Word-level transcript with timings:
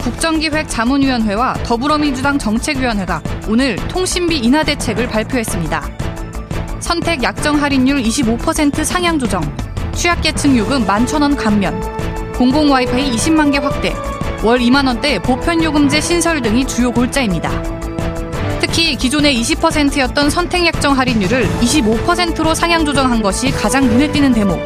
국정기획 0.00 0.68
자문위원회와 0.68 1.54
더불어민주당 1.64 2.38
정책위원회가 2.38 3.22
오늘 3.48 3.76
통신비 3.88 4.38
인하 4.38 4.64
대책을 4.64 5.08
발표했습니다. 5.08 5.82
선택 6.80 7.22
약정 7.22 7.60
할인율 7.60 8.02
25% 8.02 8.84
상향 8.84 9.18
조정, 9.18 9.42
취약계층 9.92 10.56
요금 10.56 10.86
11,000원 10.86 11.36
감면, 11.36 11.78
공공 12.32 12.70
와이파이 12.70 13.12
20만 13.12 13.52
개 13.52 13.58
확대, 13.58 13.94
월 14.42 14.58
2만 14.58 14.86
원대 14.86 15.18
보편 15.20 15.62
요금제 15.62 16.00
신설 16.00 16.40
등이 16.40 16.66
주요 16.66 16.90
골자입니다. 16.90 17.50
특히 18.60 18.96
기존의 18.96 19.38
20%였던 19.42 20.30
선택 20.30 20.64
약정 20.66 20.96
할인율을 20.98 21.46
25%로 21.60 22.54
상향 22.54 22.86
조정한 22.86 23.20
것이 23.20 23.50
가장 23.50 23.86
눈에 23.86 24.10
띄는 24.10 24.32
대목. 24.32 24.58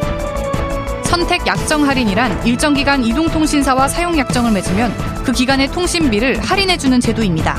선택 1.15 1.47
약정 1.47 1.87
할인이란 1.87 2.45
일정 2.45 2.73
기간 2.73 3.01
이동통신사와 3.01 3.87
사용 3.87 4.17
약정을 4.17 4.51
맺으면 4.51 4.93
그 5.23 5.31
기간의 5.31 5.69
통신비를 5.69 6.41
할인해주는 6.41 6.99
제도입니다. 6.99 7.55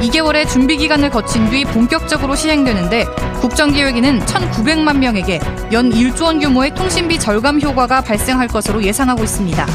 2개월의 0.00 0.48
준비 0.48 0.78
기간을 0.78 1.10
거친 1.10 1.50
뒤 1.50 1.66
본격적으로 1.66 2.34
시행되는데 2.34 3.04
국정기획위는 3.42 4.20
1,900만 4.20 4.96
명에게 4.96 5.40
연 5.72 5.90
1조 5.90 6.22
원 6.22 6.40
규모의 6.40 6.74
통신비 6.74 7.18
절감 7.18 7.60
효과가 7.60 8.00
발생할 8.00 8.48
것으로 8.48 8.82
예상하고 8.82 9.22
있습니다. 9.24 9.66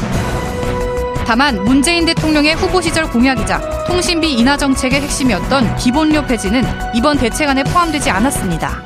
다만 1.28 1.62
문재인 1.62 2.06
대통령의 2.06 2.56
후보 2.56 2.80
시절 2.80 3.08
공약이자 3.08 3.84
통신비 3.86 4.32
인하 4.32 4.56
정책의 4.56 5.02
핵심이었던 5.02 5.76
기본료 5.76 6.22
폐지는 6.26 6.64
이번 6.92 7.18
대책안에 7.18 7.62
포함되지 7.62 8.10
않았습니다. 8.10 8.82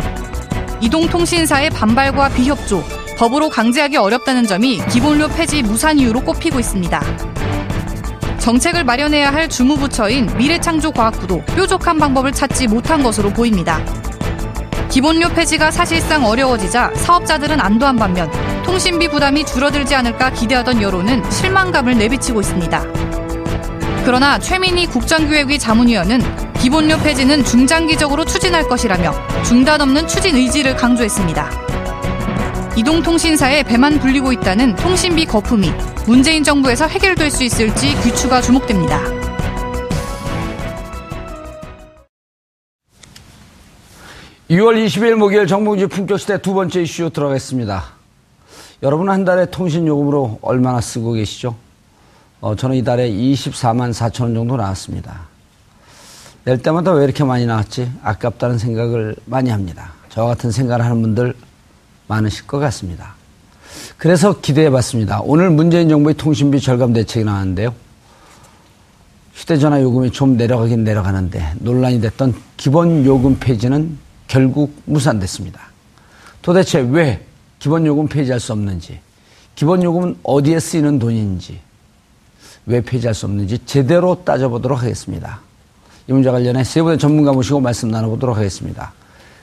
이동통신사의 0.83 1.71
반발과 1.71 2.29
비협조, 2.31 3.02
법으로 3.23 3.51
강제하기 3.51 3.99
어렵다는 3.99 4.49
점이 4.49 4.85
기본료 4.91 5.29
폐지 5.29 5.63
무산 5.63 5.97
이유로 5.97 6.23
꼽히고 6.23 6.59
있습니다. 6.59 7.01
정책을 8.41 8.83
마련해야 8.83 9.33
할 9.33 9.49
주무부처인 9.49 10.29
미래창조과학부도 10.37 11.45
뾰족한 11.55 11.99
방법을 11.99 12.33
찾지 12.33 12.67
못한 12.67 13.01
것으로 13.01 13.31
보입니다. 13.31 13.81
기본료 14.91 15.29
폐지가 15.29 15.71
사실상 15.71 16.27
어려워지자 16.27 16.95
사업자들은 16.97 17.61
안도한 17.61 17.95
반면 17.95 18.29
통신비 18.65 19.07
부담이 19.11 19.47
줄어들지 19.47 19.95
않을까 19.95 20.33
기대하던 20.33 20.83
여론은 20.83 21.31
실망감을 21.31 21.97
내비치고 21.97 22.41
있습니다. 22.41 22.83
그러나 24.05 24.41
최민희 24.41 24.87
국정기획위 24.89 25.61
자문위원은 25.61 26.55
기본료 26.55 26.99
폐지는 26.99 27.45
중장기적으로 27.45 28.25
추진할 28.25 28.67
것이라며 28.67 29.15
중단 29.45 29.81
없는 29.81 30.09
추진 30.09 30.35
의지를 30.35 30.75
강조했습니다. 30.75 31.72
이동통신사에 32.75 33.65
배만 33.65 33.99
불리고 33.99 34.33
있다는 34.33 34.75
통신비 34.77 35.27
거품이 35.27 35.71
문재인 36.07 36.43
정부에서 36.43 36.87
해결될 36.87 37.31
수 37.31 37.45
있을지 37.45 37.95
귀추가 38.03 38.41
주목됩니다. 38.41 38.99
(6월 44.49 44.87
20일) 44.87 45.17
목요일 45.17 45.47
정봉주 45.47 45.89
품격시대 45.89 46.41
두 46.41 46.55
번째 46.55 46.81
이슈 46.81 47.11
들어가겠습니다. 47.11 47.85
여러분 48.83 49.11
한 49.11 49.27
달에 49.27 49.47
통신요금으로 49.47 50.39
얼마나 50.41 50.81
쓰고 50.81 51.13
계시죠? 51.13 51.55
어, 52.41 52.57
저는 52.57 52.77
이달에 52.77 53.11
24만 53.11 53.93
4천 53.93 54.23
원 54.23 54.35
정도 54.35 54.57
나왔습니다. 54.57 55.29
낼 56.45 56.59
때마다 56.59 56.93
왜 56.93 57.05
이렇게 57.05 57.23
많이 57.23 57.45
나왔지? 57.45 57.93
아깝다는 58.03 58.57
생각을 58.57 59.15
많이 59.27 59.51
합니다. 59.51 59.93
저 60.09 60.25
같은 60.25 60.51
생각을 60.51 60.85
하는 60.85 61.03
분들 61.03 61.35
많으실 62.07 62.47
것 62.47 62.59
같습니다. 62.59 63.15
그래서 63.97 64.41
기대해 64.41 64.71
봤습니다. 64.71 65.21
오늘 65.23 65.51
문재인 65.51 65.89
정부의 65.89 66.15
통신비 66.17 66.61
절감 66.61 66.93
대책이 66.93 67.25
나왔는데요. 67.25 67.75
휴대전화 69.35 69.81
요금이 69.81 70.11
좀 70.11 70.37
내려가긴 70.37 70.85
내려가는데 70.85 71.55
논란이 71.61 72.01
됐던 72.01 72.35
기본 72.57 73.05
요금 73.05 73.39
폐지는 73.39 73.99
결국 74.29 74.75
무산됐습니다. 74.85 75.61
도대체 76.43 76.81
왜 76.81 77.25
기본 77.59 77.87
요금 77.87 78.09
폐지할 78.09 78.41
수 78.41 78.53
없는지, 78.53 78.99
기본 79.55 79.83
요금은 79.83 80.19
어디에 80.23 80.59
쓰이는 80.59 80.99
돈인지, 80.99 81.61
왜 82.67 82.81
폐지할 82.81 83.15
수 83.15 83.27
없는지 83.27 83.59
제대로 83.65 84.25
따져보도록 84.25 84.83
하겠습니다. 84.83 85.41
이 86.09 86.13
문제 86.13 86.31
관련해 86.31 86.65
세 86.65 86.83
분의 86.83 86.99
전문가 86.99 87.33
모시고 87.33 87.61
말씀 87.61 87.91
나눠보도록 87.91 88.37
하겠습니다. 88.37 88.93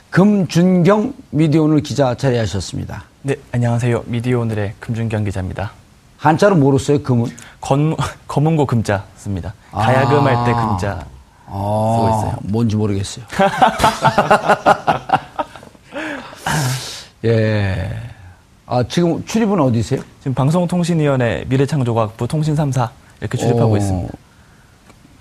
금준경 0.09 1.13
미디어오늘 1.29 1.81
기자 1.81 2.15
자리하셨습니다. 2.15 3.03
네, 3.21 3.35
안녕하세요. 3.51 4.05
미디어오늘의 4.07 4.73
금준경 4.79 5.23
기자입니다. 5.23 5.71
한자로 6.17 6.55
뭐로 6.55 6.79
써요, 6.79 7.03
금은? 7.03 7.27
건, 7.61 7.95
검은고 8.27 8.65
금자 8.65 9.05
씁니다. 9.15 9.53
가야금할 9.71 10.35
아~ 10.35 10.45
때 10.45 10.53
금자 10.53 11.05
아~ 11.45 11.93
쓰고 11.95 12.09
있어요. 12.09 12.35
뭔지 12.41 12.75
모르겠어요. 12.75 13.23
예. 17.25 17.91
아, 18.65 18.83
지금 18.87 19.23
출입은 19.25 19.59
어디세요? 19.59 20.01
지금 20.19 20.33
방송통신위원회 20.33 21.43
미래창조과학부 21.47 22.27
통신 22.27 22.55
3사 22.55 22.89
이렇게 23.21 23.37
출입하고 23.37 23.73
오. 23.73 23.77
있습니다. 23.77 24.13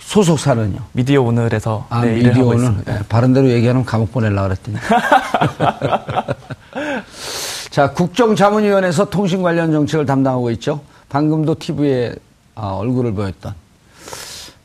소속사는요? 0.08 0.78
미디어 0.92 1.20
오늘에서 1.20 1.86
아, 1.90 2.00
네, 2.00 2.14
미디어 2.14 2.46
오늘 2.46 2.74
네, 2.86 2.98
바른 3.10 3.34
대로 3.34 3.50
얘기하면 3.50 3.84
감옥 3.84 4.10
보내려고 4.10 4.48
그랬더니. 4.48 4.78
자, 7.68 7.92
국정자문위원회에서 7.92 9.10
통신 9.10 9.42
관련 9.42 9.70
정책을 9.70 10.06
담당하고 10.06 10.50
있죠. 10.52 10.80
방금도 11.10 11.56
TV에 11.58 12.14
어, 12.54 12.78
얼굴을 12.80 13.12
보였던 13.12 13.52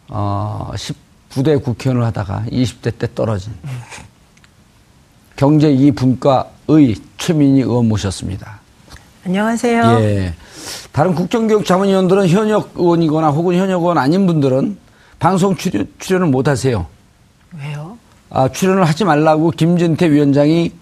어, 0.08 0.72
19대 0.76 1.62
국회의원을 1.62 2.08
하다가 2.08 2.46
20대 2.50 2.98
때 2.98 3.10
떨어진 3.14 3.52
경제 5.36 5.70
이분과의 5.70 6.96
최민희 7.18 7.64
의원 7.64 7.90
모셨습니다. 7.90 8.62
안녕하세요. 9.26 9.98
예. 10.00 10.34
다른 10.94 11.14
국정교육 11.14 11.66
자문위원들은 11.66 12.30
현역 12.30 12.72
의원이거나 12.76 13.32
혹은 13.32 13.58
현역 13.58 13.82
의원 13.82 13.98
아닌 13.98 14.26
분들은 14.26 14.84
방송 15.24 15.56
출연, 15.56 15.88
출연을 16.00 16.28
못 16.28 16.50
하세요. 16.50 16.86
왜요? 17.58 17.98
아, 18.30 18.50
출연을 18.50 18.86
하지 18.86 19.06
말라고 19.06 19.52
김진태 19.52 20.12
위원장이 20.12 20.74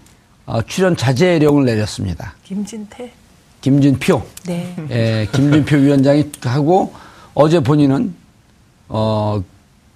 어, 0.46 0.60
출연 0.62 0.96
자제령을 0.96 1.64
내렸습니다. 1.64 2.34
김진태? 2.42 3.12
김진표. 3.60 4.20
네. 4.46 4.74
예, 4.90 5.28
김진표 5.30 5.76
위원장이 5.76 6.32
하고 6.42 6.92
어제 7.34 7.60
본인은 7.60 8.16
어, 8.88 9.40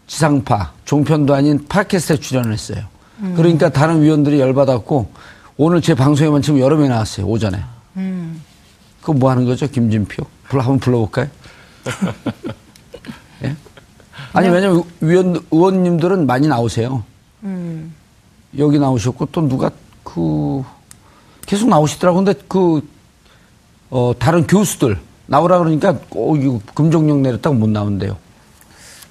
지상파, 0.07 0.75
종편도 0.85 1.35
아닌 1.35 1.67
팟캐스트에 1.67 2.19
출연을 2.19 2.53
했어요. 2.53 2.85
음. 3.19 3.35
그러니까 3.37 3.71
다른 3.71 4.01
위원들이 4.01 4.39
열받았고 4.39 5.11
오늘 5.57 5.83
제 5.83 5.97
방송에만 5.97 6.43
지금 6.43 6.61
여러 6.61 6.77
명 6.77 6.91
나왔어요, 6.91 7.27
오전에. 7.27 7.65
음. 7.97 8.41
그거 9.01 9.13
뭐 9.13 9.29
하는 9.29 9.45
거죠, 9.45 9.67
김진표? 9.67 10.25
불러, 10.45 10.63
한번 10.63 10.79
불러볼까요? 10.79 11.27
예? 13.43 13.57
아니 14.37 14.49
왜냐면 14.49 14.83
위원 15.01 15.41
의원님들은 15.51 16.27
많이 16.27 16.47
나오세요. 16.47 17.03
음. 17.43 17.95
여기 18.59 18.79
나오셨고 18.79 19.27
또 19.33 19.49
누가 19.49 19.71
그 20.05 20.63
계속 21.47 21.69
나오시더라고. 21.69 22.17
근데 22.19 22.35
그 22.47 22.87
어, 23.91 24.13
다른 24.19 24.47
교수들 24.47 24.99
나오라 25.27 25.59
그러니까 25.59 25.99
꼭 26.11 26.37
이거 26.37 26.61
금종령 26.75 27.23
내렸다고 27.23 27.57
못 27.57 27.69
나온대요. 27.71 28.17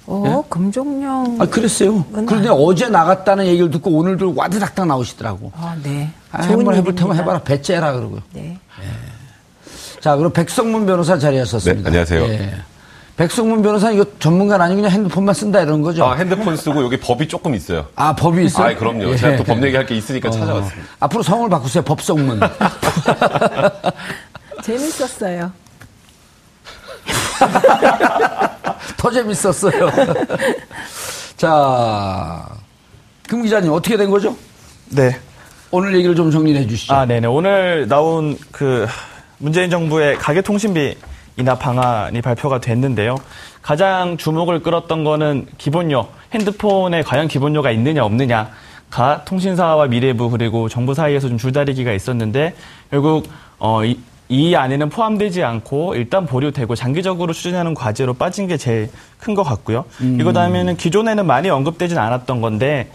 어, 0.06 0.44
금종령. 0.48 1.38
아 1.40 1.46
그랬어요. 1.46 2.04
은 2.14 2.26
그런데 2.26 2.48
어제 2.48 2.88
나갔다는 2.88 3.46
얘기를 3.46 3.70
듣고 3.70 3.90
오늘도 3.90 4.34
와드닥닥 4.36 4.86
나오시더라고. 4.86 5.50
아, 5.56 5.76
네. 5.82 6.12
아, 6.30 6.42
한번 6.42 6.76
해볼 6.76 6.94
테면. 6.94 7.16
해봐라 7.16 7.40
배째라 7.40 7.92
그러고요. 7.92 8.20
네. 8.32 8.58
자, 10.00 10.14
그럼 10.14 10.32
백성문 10.32 10.86
변호사 10.86 11.18
자리하셨습니다. 11.18 11.90
네, 11.90 11.98
안녕하세요. 11.98 12.22
예. 12.22 12.54
백성문 13.16 13.62
변호사 13.62 13.90
이거 13.90 14.04
전문가는 14.18 14.62
아니고 14.64 14.82
그냥 14.82 14.92
핸드폰만 14.94 15.34
쓴다 15.34 15.60
이런 15.62 15.80
거죠? 15.80 16.04
아, 16.04 16.14
핸드폰 16.14 16.54
쓰고 16.56 16.84
여기 16.84 16.98
법이 16.98 17.26
조금 17.28 17.54
있어요. 17.54 17.86
아, 17.96 18.14
법이 18.14 18.44
있어요? 18.44 18.68
아, 18.68 18.74
그럼요. 18.78 19.10
예. 19.10 19.16
제가 19.16 19.36
또 19.38 19.44
법 19.44 19.64
얘기할 19.64 19.86
게 19.86 19.96
있으니까 19.96 20.28
어. 20.28 20.32
찾아왔습니다. 20.32 20.88
앞으로 21.00 21.22
성을 21.22 21.48
바꾸세요. 21.48 21.82
법성문. 21.82 22.40
재밌었어요. 24.62 25.50
더 28.98 29.10
재밌었어요. 29.10 29.90
자, 31.36 32.46
금 33.28 33.42
기자님 33.42 33.72
어떻게 33.72 33.96
된 33.96 34.10
거죠? 34.10 34.36
네. 34.90 35.18
오늘 35.70 35.94
얘기를 35.96 36.14
좀 36.14 36.30
정리해 36.30 36.66
주시죠. 36.66 36.94
아, 36.94 37.06
네네. 37.06 37.26
오늘 37.28 37.88
나온 37.88 38.36
그 38.52 38.86
문재인 39.38 39.70
정부의 39.70 40.18
가계통신비 40.18 40.96
인하 41.36 41.54
방안이 41.54 42.22
발표가 42.22 42.60
됐는데요. 42.60 43.16
가장 43.62 44.16
주목을 44.16 44.62
끌었던 44.62 45.04
거는 45.04 45.46
기본료, 45.58 46.06
핸드폰에 46.32 47.02
과연 47.02 47.28
기본료가 47.28 47.70
있느냐 47.72 48.04
없느냐가 48.04 49.24
통신사와 49.26 49.86
미래부 49.88 50.30
그리고 50.30 50.68
정부 50.68 50.94
사이에서 50.94 51.28
좀 51.28 51.36
줄다리기가 51.36 51.92
있었는데 51.92 52.54
결국 52.90 53.28
어, 53.58 53.84
이, 53.84 53.98
이 54.28 54.54
안에는 54.54 54.88
포함되지 54.88 55.42
않고 55.44 55.94
일단 55.94 56.26
보류되고 56.26 56.74
장기적으로 56.74 57.32
추진하는 57.32 57.74
과제로 57.74 58.14
빠진 58.14 58.46
게 58.46 58.56
제일 58.56 58.88
큰 59.18 59.34
것 59.34 59.42
같고요. 59.42 59.84
이거 60.18 60.32
다음에는 60.32 60.76
기존에는 60.76 61.26
많이 61.26 61.50
언급되진 61.50 61.98
않았던 61.98 62.40
건데 62.40 62.90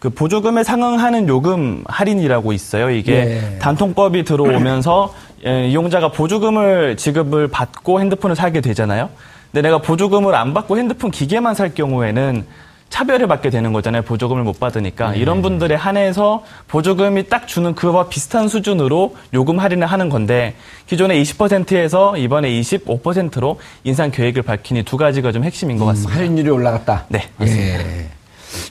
그 0.00 0.10
보조금에 0.10 0.64
상응하는 0.64 1.28
요금 1.28 1.82
할인이라고 1.86 2.52
있어요. 2.52 2.90
이게 2.90 3.12
예. 3.54 3.58
단통법이 3.58 4.24
들어오면서 4.24 5.14
예, 5.14 5.23
이용자가 5.44 6.10
보조금을 6.10 6.96
지급을 6.96 7.48
받고 7.48 8.00
핸드폰을 8.00 8.34
사게 8.34 8.60
되잖아요. 8.60 9.10
근데 9.52 9.68
내가 9.68 9.78
보조금을 9.78 10.34
안 10.34 10.54
받고 10.54 10.78
핸드폰 10.78 11.10
기계만 11.10 11.54
살 11.54 11.74
경우에는 11.74 12.44
차별을 12.88 13.26
받게 13.26 13.50
되는 13.50 13.72
거잖아요. 13.72 14.02
보조금을 14.02 14.44
못 14.44 14.60
받으니까. 14.60 15.14
이런 15.16 15.42
분들에 15.42 15.74
한해서 15.74 16.44
보조금이 16.68 17.28
딱 17.28 17.48
주는 17.48 17.74
그와 17.74 18.08
비슷한 18.08 18.46
수준으로 18.48 19.16
요금 19.32 19.58
할인을 19.58 19.86
하는 19.86 20.08
건데 20.08 20.54
기존에 20.86 21.20
20%에서 21.20 22.16
이번에 22.16 22.48
25%로 22.50 23.58
인상 23.82 24.10
계획을 24.12 24.42
밝히니 24.42 24.84
두 24.84 24.96
가지가 24.96 25.32
좀 25.32 25.44
핵심인 25.44 25.76
것 25.76 25.86
같습니다. 25.86 26.14
할인율이 26.14 26.50
올라갔다. 26.50 27.06
네, 27.08 27.28
예. 27.42 28.08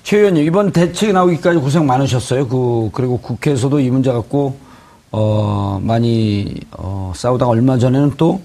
최 0.03 0.19
의원님, 0.19 0.45
이번 0.45 0.71
대책이 0.71 1.11
나오기까지 1.11 1.59
고생 1.59 1.85
많으셨어요. 1.85 2.47
그, 2.47 2.89
그리고 2.93 3.17
국회에서도 3.17 3.79
이 3.81 3.89
문제 3.89 4.11
갖고, 4.11 4.57
어, 5.15 5.79
많이, 5.83 6.55
어, 6.71 7.13
싸우다가 7.15 7.51
얼마 7.51 7.77
전에는 7.77 8.13
또 8.17 8.41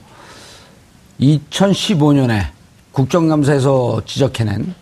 2015년에 1.19 2.49
국정감사에서 2.93 4.03
지적해낸, 4.05 4.75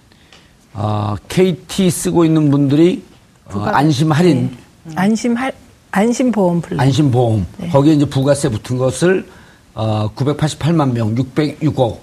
어, 0.75 1.15
KT 1.29 1.89
쓰고 1.91 2.25
있는 2.25 2.51
분들이 2.51 3.05
어, 3.47 3.61
안심 3.67 4.11
할인, 4.11 4.57
안심 4.97 5.37
할 5.37 5.53
안심보험 5.93 6.61
플랜. 6.61 6.81
안심보험. 6.81 7.47
거기에 7.71 7.95
이제 7.95 8.05
부가세 8.05 8.49
붙은 8.49 8.79
것을, 8.79 9.25
어, 9.73 10.11
988만 10.17 10.93
명, 10.93 11.15
606억, 11.15 11.99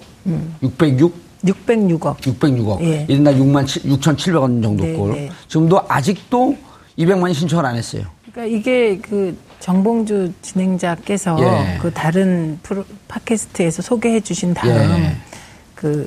606? 0.62 1.14
606억. 1.44 2.16
606억. 2.16 2.80
예. 2.84 3.04
일날 3.06 3.34
6만 3.34 3.66
6,700원 3.66 4.62
정도 4.62 4.82
네, 4.82 4.94
꼴. 4.94 5.12
네. 5.12 5.30
지금도 5.46 5.82
아직도 5.86 6.56
200만이 6.98 7.34
신청을 7.34 7.66
안 7.66 7.76
했어요. 7.76 8.04
그러니까 8.32 8.56
이게 8.58 8.98
그 8.98 9.36
정봉주 9.64 10.30
진행자께서 10.42 11.38
예. 11.40 11.78
그 11.80 11.90
다른 11.90 12.58
프로 12.62 12.84
팟캐스트에서 13.08 13.80
소개해 13.80 14.20
주신 14.20 14.52
다음 14.52 14.70
예. 14.70 15.16
그 15.74 16.06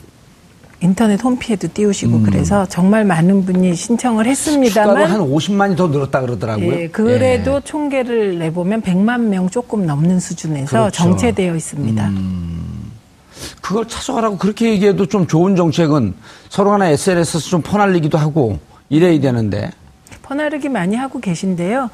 인터넷 0.79 1.19
홈피에도 1.23 1.67
띄우시고 1.73 2.21
그래서 2.21 2.67
정말 2.67 3.03
많은 3.03 3.45
분이 3.45 3.73
신청을 3.73 4.27
했습니다만 4.27 5.09
한 5.09 5.21
50만이 5.21 5.75
더 5.75 5.87
늘었다 5.87 6.21
그러더라고요. 6.21 6.71
예, 6.71 6.87
그래도 6.89 7.59
총계를 7.61 8.37
내보면 8.37 8.83
100만 8.83 9.21
명 9.21 9.49
조금 9.49 9.87
넘는 9.87 10.19
수준에서 10.19 10.69
그렇죠. 10.69 10.91
정체되어 10.91 11.55
있습니다. 11.55 12.11
그걸 13.59 13.87
찾아가라고 13.87 14.37
그렇게 14.37 14.69
얘기해도 14.69 15.07
좀 15.07 15.25
좋은 15.25 15.55
정책은 15.55 16.13
서로 16.49 16.69
간에 16.69 16.91
SNS에서 16.91 17.39
좀 17.39 17.63
퍼날리기도 17.63 18.19
하고 18.19 18.59
이래야 18.89 19.19
되는데. 19.19 19.71
퍼나르기 20.21 20.69
많이 20.69 20.95
하고 20.95 21.19
계신데요. 21.19 21.89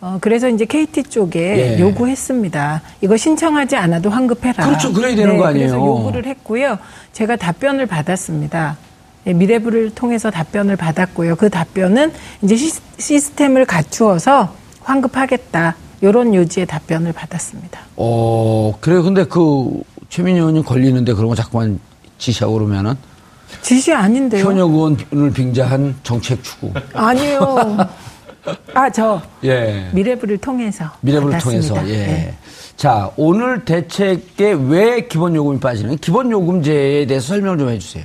어, 0.00 0.18
그래서 0.20 0.48
이제 0.48 0.64
KT 0.64 1.04
쪽에 1.04 1.76
예. 1.76 1.80
요구했습니다. 1.80 2.82
이거 3.00 3.16
신청하지 3.16 3.76
않아도 3.76 4.10
환급해라. 4.10 4.66
그렇죠. 4.66 4.92
그래야 4.92 5.14
되는 5.16 5.36
거 5.38 5.46
아니에요. 5.46 5.68
그래서 5.68 5.76
요구를 5.86 6.26
했고요. 6.26 6.78
제가 7.12 7.36
답변을 7.36 7.86
받았습니다. 7.86 8.76
예, 9.26 9.32
미래부를 9.32 9.90
통해서 9.94 10.30
답변을 10.30 10.76
받았고요. 10.76 11.36
그 11.36 11.48
답변은 11.48 12.12
이제 12.42 12.56
시, 12.56 12.72
시스템을 12.98 13.64
갖추어서 13.64 14.54
환급하겠다. 14.82 15.76
요런 16.02 16.34
요지의 16.34 16.66
답변을 16.66 17.12
받았습니다. 17.12 17.80
어, 17.96 18.74
그래요. 18.80 19.02
근데 19.02 19.24
그 19.24 19.80
최민희 20.10 20.38
의원님 20.38 20.64
걸리는데 20.64 21.14
그런 21.14 21.28
거 21.30 21.34
자꾸만 21.34 21.80
지시하고 22.18 22.54
그러면은 22.54 22.94
지시 23.62 23.94
아닌데요. 23.94 24.44
현역 24.44 24.70
의원을 24.70 25.32
빙자한 25.32 25.94
정책 26.02 26.42
추구. 26.44 26.72
아니요. 26.92 27.78
아, 28.74 28.90
저 28.90 29.22
예. 29.44 29.88
미래부를 29.92 30.38
통해서 30.38 30.84
미래부를 31.00 31.38
받았습니다. 31.38 31.74
통해서. 31.74 31.88
예. 31.88 32.06
네. 32.06 32.34
자, 32.76 33.10
오늘 33.16 33.64
대책에 33.64 34.52
왜 34.68 35.06
기본 35.06 35.34
요금이 35.34 35.60
빠지는 35.60 35.96
기본 35.98 36.30
요금제에 36.30 37.06
대해서 37.06 37.28
설명을 37.28 37.58
좀 37.58 37.68
해주세요. 37.70 38.04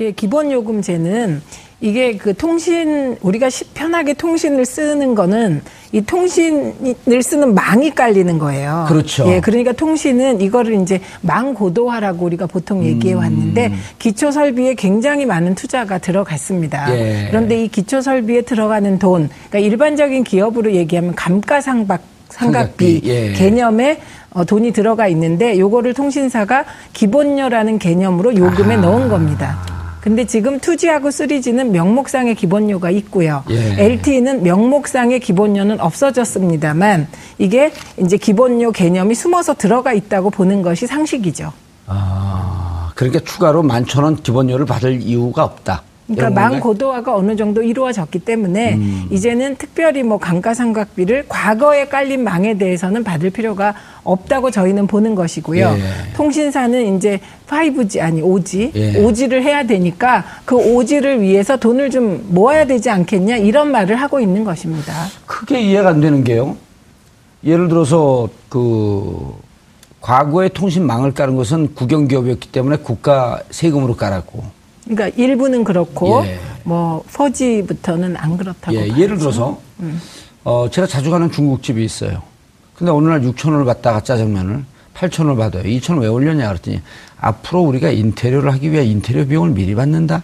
예, 0.00 0.12
기본 0.12 0.52
요금제는 0.52 1.42
이게 1.80 2.16
그 2.16 2.34
통신 2.34 3.16
우리가 3.20 3.50
시- 3.50 3.64
편하게 3.72 4.12
통신을 4.12 4.64
쓰는 4.64 5.14
거는 5.14 5.62
이 5.92 6.00
통신을 6.02 7.22
쓰는 7.22 7.54
망이 7.54 7.90
깔리는 7.94 8.36
거예요. 8.38 8.84
그렇죠. 8.88 9.28
예, 9.28 9.40
그러니까 9.40 9.72
통신은 9.72 10.40
이거를 10.40 10.74
이제 10.82 11.00
망 11.20 11.54
고도화라고 11.54 12.26
우리가 12.26 12.46
보통 12.46 12.84
얘기해 12.84 13.14
왔는데 13.14 13.72
기초 13.98 14.30
설비에 14.32 14.74
굉장히 14.74 15.24
많은 15.24 15.54
투자가 15.54 15.98
들어갔습니다. 15.98 16.92
예. 16.96 17.26
그런데 17.30 17.64
이 17.64 17.68
기초 17.68 18.00
설비에 18.00 18.42
들어가는 18.42 18.98
돈, 18.98 19.28
그러니까 19.48 19.58
일반적인 19.60 20.24
기업으로 20.24 20.72
얘기하면 20.72 21.14
감가상각 21.14 22.02
상각비, 22.28 23.00
예. 23.04 23.32
개념에 23.32 24.00
어, 24.30 24.44
돈이 24.44 24.72
들어가 24.72 25.08
있는데 25.08 25.58
요거를 25.58 25.94
통신사가 25.94 26.64
기본료라는 26.92 27.78
개념으로 27.78 28.36
요금에 28.36 28.74
아. 28.74 28.80
넣은 28.80 29.08
겁니다. 29.08 29.77
근데 30.08 30.24
지금 30.24 30.58
2G하고 30.58 31.08
3G는 31.08 31.68
명목상의 31.68 32.34
기본료가 32.34 32.88
있고요. 32.92 33.44
예. 33.50 33.74
LTE는 33.78 34.42
명목상의 34.42 35.20
기본료는 35.20 35.80
없어졌습니다만 35.82 37.08
이게 37.36 37.70
이제 37.98 38.16
기본료 38.16 38.72
개념이 38.72 39.14
숨어서 39.14 39.52
들어가 39.52 39.92
있다고 39.92 40.30
보는 40.30 40.62
것이 40.62 40.86
상식이죠. 40.86 41.52
아, 41.88 42.90
그러니까 42.94 43.20
추가로 43.20 43.62
만 43.62 43.84
천 43.84 44.02
원 44.04 44.16
기본료를 44.16 44.64
받을 44.64 44.98
이유가 45.02 45.44
없다. 45.44 45.82
그러니까 46.08 46.30
망 46.30 46.50
건가요? 46.52 46.62
고도화가 46.62 47.14
어느 47.14 47.36
정도 47.36 47.62
이루어졌기 47.62 48.20
때문에 48.20 48.74
음. 48.74 49.08
이제는 49.10 49.56
특별히 49.56 50.02
뭐 50.02 50.18
감가상각비를 50.18 51.26
과거에 51.28 51.86
깔린 51.88 52.24
망에 52.24 52.56
대해서는 52.56 53.04
받을 53.04 53.28
필요가 53.30 53.74
없다고 54.04 54.50
저희는 54.50 54.86
보는 54.86 55.14
것이고요. 55.14 55.66
예. 55.66 56.12
통신사는 56.16 56.96
이제 56.96 57.20
5G 57.46 58.00
아니 58.00 58.22
5G, 58.22 58.74
예. 58.74 58.92
5G를 58.94 59.42
해야 59.42 59.64
되니까 59.64 60.24
그 60.46 60.56
5G를 60.56 61.20
위해서 61.20 61.58
돈을 61.58 61.90
좀 61.90 62.26
모아야 62.30 62.66
되지 62.66 62.88
않겠냐 62.88 63.36
이런 63.36 63.70
말을 63.70 63.96
하고 63.96 64.18
있는 64.18 64.44
것입니다. 64.44 64.94
크게 65.26 65.60
이해가 65.60 65.90
안 65.90 66.00
되는 66.00 66.24
게요. 66.24 66.56
예를 67.44 67.68
들어서 67.68 68.28
그 68.48 69.34
과거에 70.00 70.48
통신망을 70.48 71.12
깔은 71.12 71.36
것은 71.36 71.74
국영기업이었기 71.74 72.50
때문에 72.50 72.78
국가 72.78 73.42
세금으로 73.50 73.96
깔았고 73.96 74.57
그러니까 74.88 75.08
일부는 75.22 75.64
그렇고 75.64 76.24
예. 76.24 76.38
뭐 76.64 77.04
4G부터는 77.12 78.14
안 78.18 78.36
그렇다고 78.36 78.74
예, 78.76 78.80
봐야죠. 78.88 79.00
예를 79.02 79.18
들어서 79.18 79.60
어, 80.44 80.68
제가 80.70 80.86
자주 80.86 81.10
가는 81.10 81.30
중국집이 81.30 81.84
있어요. 81.84 82.22
근데 82.74 82.90
어느 82.90 83.08
날 83.08 83.20
6천 83.22 83.50
원을 83.52 83.64
받다가 83.64 84.00
짜장면을 84.02 84.64
8천 84.94 85.20
원을 85.26 85.36
받아요. 85.36 85.62
2천 85.64 85.90
원 85.94 85.98
왜 86.02 86.08
올렸냐 86.08 86.48
그랬더니 86.48 86.80
앞으로 87.20 87.62
우리가 87.62 87.90
인테리어를 87.90 88.52
하기 88.54 88.72
위해 88.72 88.84
인테리어 88.84 89.24
비용을 89.26 89.50
미리 89.50 89.74
받는다. 89.74 90.22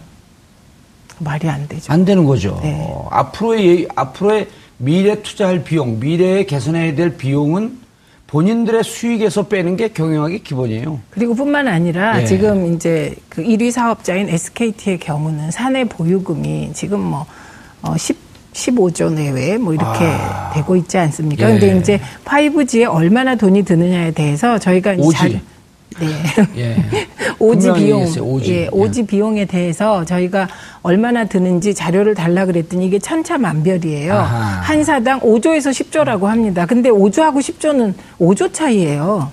말이 1.19 1.47
안 1.49 1.67
되죠. 1.67 1.91
안 1.93 2.03
되는 2.03 2.25
거죠. 2.25 2.59
네. 2.61 2.77
어, 2.81 3.07
앞으로의 3.11 3.81
예- 3.83 3.87
앞으로의 3.95 4.47
미래 4.77 5.21
투자할 5.21 5.63
비용, 5.63 5.99
미래에 5.99 6.45
개선해야 6.45 6.95
될 6.95 7.15
비용은 7.15 7.77
본인들의 8.27 8.83
수익에서 8.83 9.43
빼는 9.47 9.77
게 9.77 9.89
경영학의 9.89 10.39
기본이에요. 10.39 10.99
그리고 11.11 11.35
뿐만 11.35 11.67
아니라 11.67 12.21
예. 12.21 12.25
지금 12.25 12.73
이제 12.73 13.15
그 13.29 13.43
1위 13.43 13.71
사업자인 13.71 14.27
SKT의 14.29 14.99
경우는 14.99 15.51
사내 15.51 15.83
보유금이 15.85 16.71
지금 16.73 16.99
뭐 17.01 17.25
어, 17.83 17.95
10, 17.95 18.17
15조 18.53 19.13
내외 19.13 19.57
뭐 19.57 19.73
이렇게 19.73 20.05
되고 20.53 20.75
있지 20.75 20.97
않습니까? 20.97 21.45
아. 21.45 21.49
예. 21.49 21.59
근데 21.59 21.77
이제 21.77 21.99
5G에 22.25 22.91
얼마나 22.91 23.35
돈이 23.35 23.63
드느냐에 23.63 24.11
대해서 24.11 24.57
저희가 24.57 24.93
이제 24.93 25.03
오지. 25.03 25.17
잘- 25.17 25.41
네. 25.99 26.07
예. 26.57 26.75
오지 27.39 27.73
비용, 27.73 28.03
오지. 28.03 28.51
예, 28.51 28.69
오지 28.71 29.05
비용에 29.05 29.45
대해서 29.45 30.05
저희가 30.05 30.47
얼마나 30.81 31.25
드는지 31.25 31.73
자료를 31.73 32.15
달라 32.15 32.45
그랬더니 32.45 32.85
이게 32.85 32.99
천차만별이에요. 32.99 34.13
아하. 34.13 34.61
한 34.61 34.83
사당 34.83 35.19
5조에서 35.19 35.71
10조라고 35.71 36.23
합니다. 36.23 36.65
근데 36.65 36.89
5조하고 36.89 37.37
10조는 37.37 37.93
5조 38.19 38.53
차이예요. 38.53 39.31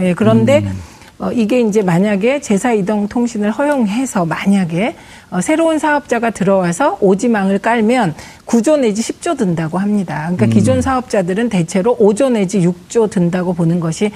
예, 0.00 0.14
그런데 0.14 0.58
음. 0.58 0.78
어, 1.18 1.30
이게 1.30 1.60
이제 1.60 1.80
만약에 1.80 2.40
제사 2.40 2.72
이동 2.72 3.06
통신을 3.06 3.52
허용해서 3.52 4.24
만약에 4.26 4.96
어, 5.30 5.40
새로운 5.40 5.78
사업자가 5.78 6.30
들어와서 6.30 6.98
오지망을 7.00 7.60
깔면 7.60 8.14
9조 8.46 8.80
내지 8.80 9.00
10조 9.00 9.38
든다고 9.38 9.78
합니다. 9.78 10.22
그러니까 10.24 10.46
음. 10.46 10.50
기존 10.50 10.82
사업자들은 10.82 11.48
대체로 11.48 11.96
5조 11.96 12.32
내지 12.32 12.60
6조 12.60 13.10
든다고 13.10 13.54
보는 13.54 13.78
것이 13.78 14.10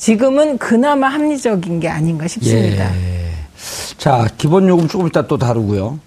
지금은 0.00 0.56
그나마 0.56 1.08
합리적인 1.08 1.78
게 1.78 1.86
아닌가 1.86 2.26
싶습니다. 2.26 2.90
예. 2.96 3.32
자, 3.98 4.26
기본 4.38 4.66
요금 4.66 4.88
조금 4.88 5.06
이따 5.06 5.26
또 5.26 5.36
다루고요. 5.36 6.00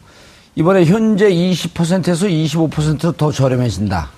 이번에 0.55 0.83
현재 0.85 1.29
20%에서 1.29 2.25
25%더 2.25 3.31
저렴해진다. 3.31 4.09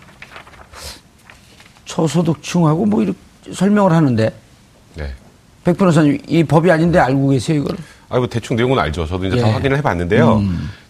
초소득층하고 1.83 2.85
뭐 2.85 3.03
이렇게 3.03 3.17
설명을 3.51 3.91
하는데 3.91 4.33
네. 4.95 5.13
백 5.65 5.77
변호사님 5.77 6.19
이 6.25 6.45
법이 6.45 6.71
아닌데 6.71 6.97
알고 6.99 7.29
계세요 7.29 7.59
이걸? 7.59 7.75
아이고 8.07 8.27
대충 8.27 8.55
내용은 8.55 8.79
알죠. 8.79 9.05
저도 9.05 9.25
이제 9.25 9.37
예. 9.37 9.41
다 9.41 9.53
확인을 9.53 9.77
해봤는데요. 9.77 10.41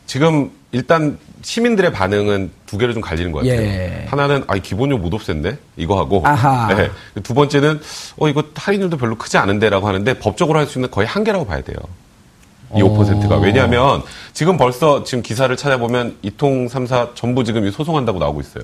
지금 0.05 0.51
일단 0.71 1.17
시민들의 1.45 1.93
반응은 1.93 2.49
두 2.65 2.79
개로 2.79 2.91
좀 2.91 3.03
갈리는 3.03 3.31
것 3.31 3.39
같아요. 3.39 3.61
예. 3.61 4.05
하나는 4.09 4.43
아 4.47 4.55
기본료 4.55 4.97
못 4.97 5.11
없앴네 5.13 5.57
이거 5.77 5.99
하고 5.99 6.23
아하. 6.25 6.73
네. 6.73 6.89
두 7.21 7.35
번째는 7.35 7.79
어 8.17 8.27
이거 8.27 8.43
할인율도 8.55 8.97
별로 8.97 9.15
크지 9.15 9.37
않은데라고 9.37 9.87
하는데 9.87 10.17
법적으로 10.17 10.57
할 10.57 10.65
수 10.65 10.79
있는 10.79 10.89
거의 10.89 11.07
한계라고 11.07 11.45
봐야 11.45 11.61
돼요. 11.61 11.77
이 12.75 12.81
5%가 12.81 13.37
왜냐하면 13.37 14.01
지금 14.33 14.57
벌써 14.57 15.03
지금 15.03 15.21
기사를 15.21 15.55
찾아보면 15.55 16.17
이통 16.23 16.67
3사 16.67 17.13
전부 17.13 17.43
지금 17.43 17.67
이 17.67 17.71
소송한다고 17.71 18.17
나오고 18.17 18.41
있어요. 18.41 18.63